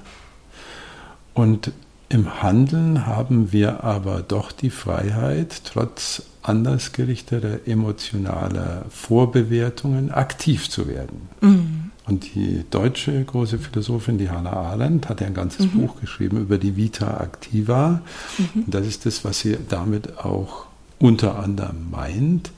Und 1.34 1.72
im 2.14 2.40
Handeln 2.44 3.06
haben 3.06 3.50
wir 3.50 3.82
aber 3.82 4.22
doch 4.22 4.52
die 4.52 4.70
Freiheit, 4.70 5.62
trotz 5.64 6.22
anders 6.42 6.92
gerichteter 6.92 7.66
emotionaler 7.66 8.84
Vorbewertungen 8.88 10.12
aktiv 10.12 10.70
zu 10.70 10.86
werden. 10.86 11.28
Mhm. 11.40 11.90
Und 12.06 12.36
die 12.36 12.64
deutsche 12.70 13.24
große 13.24 13.58
Philosophin, 13.58 14.18
die 14.18 14.30
Hannah 14.30 14.52
Arendt, 14.52 15.08
hat 15.08 15.22
ja 15.22 15.26
ein 15.26 15.34
ganzes 15.34 15.66
mhm. 15.66 15.80
Buch 15.80 16.00
geschrieben 16.00 16.40
über 16.40 16.56
die 16.56 16.76
Vita 16.76 17.20
Activa. 17.20 18.00
Mhm. 18.38 18.62
Und 18.62 18.72
das 18.72 18.86
ist 18.86 19.06
das, 19.06 19.24
was 19.24 19.40
sie 19.40 19.58
damit 19.68 20.18
auch 20.18 20.66
unter 21.00 21.40
anderem 21.40 21.90
meint, 21.90 22.52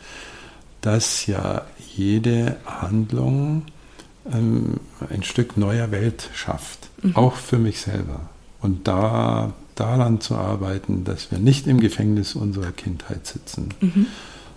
dass 0.83 1.25
ja 1.25 1.63
jede 1.97 2.57
Handlung 2.67 3.63
ähm, 4.31 4.81
ein 5.09 5.23
Stück 5.23 5.57
neuer 5.57 5.91
Welt 5.93 6.29
schafft, 6.35 6.91
mhm. 7.03 7.17
auch 7.17 7.37
für 7.37 7.57
mich 7.57 7.81
selber. 7.81 8.21
Und 8.67 8.89
da 8.89 9.55
daran 9.77 10.21
zu 10.21 10.35
arbeiten, 10.35 11.05
dass 11.05 11.31
wir 11.31 11.39
nicht 11.39 11.69
im 11.69 11.79
Gefängnis 11.79 12.35
unserer 12.35 12.73
Kindheit 12.73 13.25
sitzen, 13.25 13.69
mhm. 13.81 14.07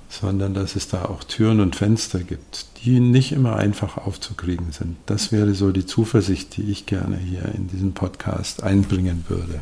sondern 0.10 0.56
dass 0.56 0.76
es 0.76 0.88
da 0.88 1.06
auch 1.06 1.24
Türen 1.24 1.60
und 1.60 1.76
Fenster 1.76 2.22
gibt, 2.22 2.65
die 2.84 3.00
nicht 3.00 3.34
immer 3.34 3.58
einfach 3.58 3.98
aufzukriegen 3.98 4.72
sind. 4.72 4.98
Das 5.06 5.32
wäre 5.32 5.54
so 5.54 5.72
die 5.72 5.86
Zuversicht, 5.86 6.58
die 6.58 6.72
ich 6.72 6.88
gerne 6.88 7.17
hier 7.17 7.54
in 7.54 7.67
diesem 7.67 7.93
Podcast 7.93 8.63
einbringen 8.63 9.26
würde. 9.28 9.62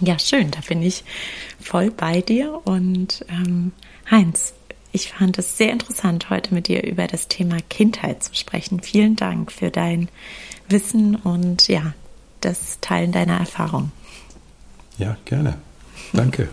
Ja, 0.00 0.18
schön, 0.18 0.50
da 0.50 0.58
bin 0.66 0.82
ich 0.82 1.04
voll 1.60 1.92
bei 1.92 2.22
dir. 2.22 2.60
Und 2.64 3.24
ähm, 3.28 3.70
Heinz, 4.10 4.52
ich 4.90 5.12
fand 5.12 5.38
es 5.38 5.56
sehr 5.56 5.70
interessant, 5.70 6.28
heute 6.28 6.52
mit 6.52 6.66
dir 6.66 6.82
über 6.82 7.06
das 7.06 7.28
Thema 7.28 7.58
Kindheit 7.70 8.24
zu 8.24 8.34
sprechen. 8.34 8.80
Vielen 8.80 9.14
Dank 9.14 9.52
für 9.52 9.70
dein 9.70 10.08
Wissen 10.68 11.14
und 11.14 11.68
ja, 11.68 11.94
das 12.44 12.78
Teilen 12.80 13.12
deiner 13.12 13.38
Erfahrung. 13.38 13.90
Ja, 14.98 15.16
gerne. 15.24 15.54
Danke. 16.12 16.48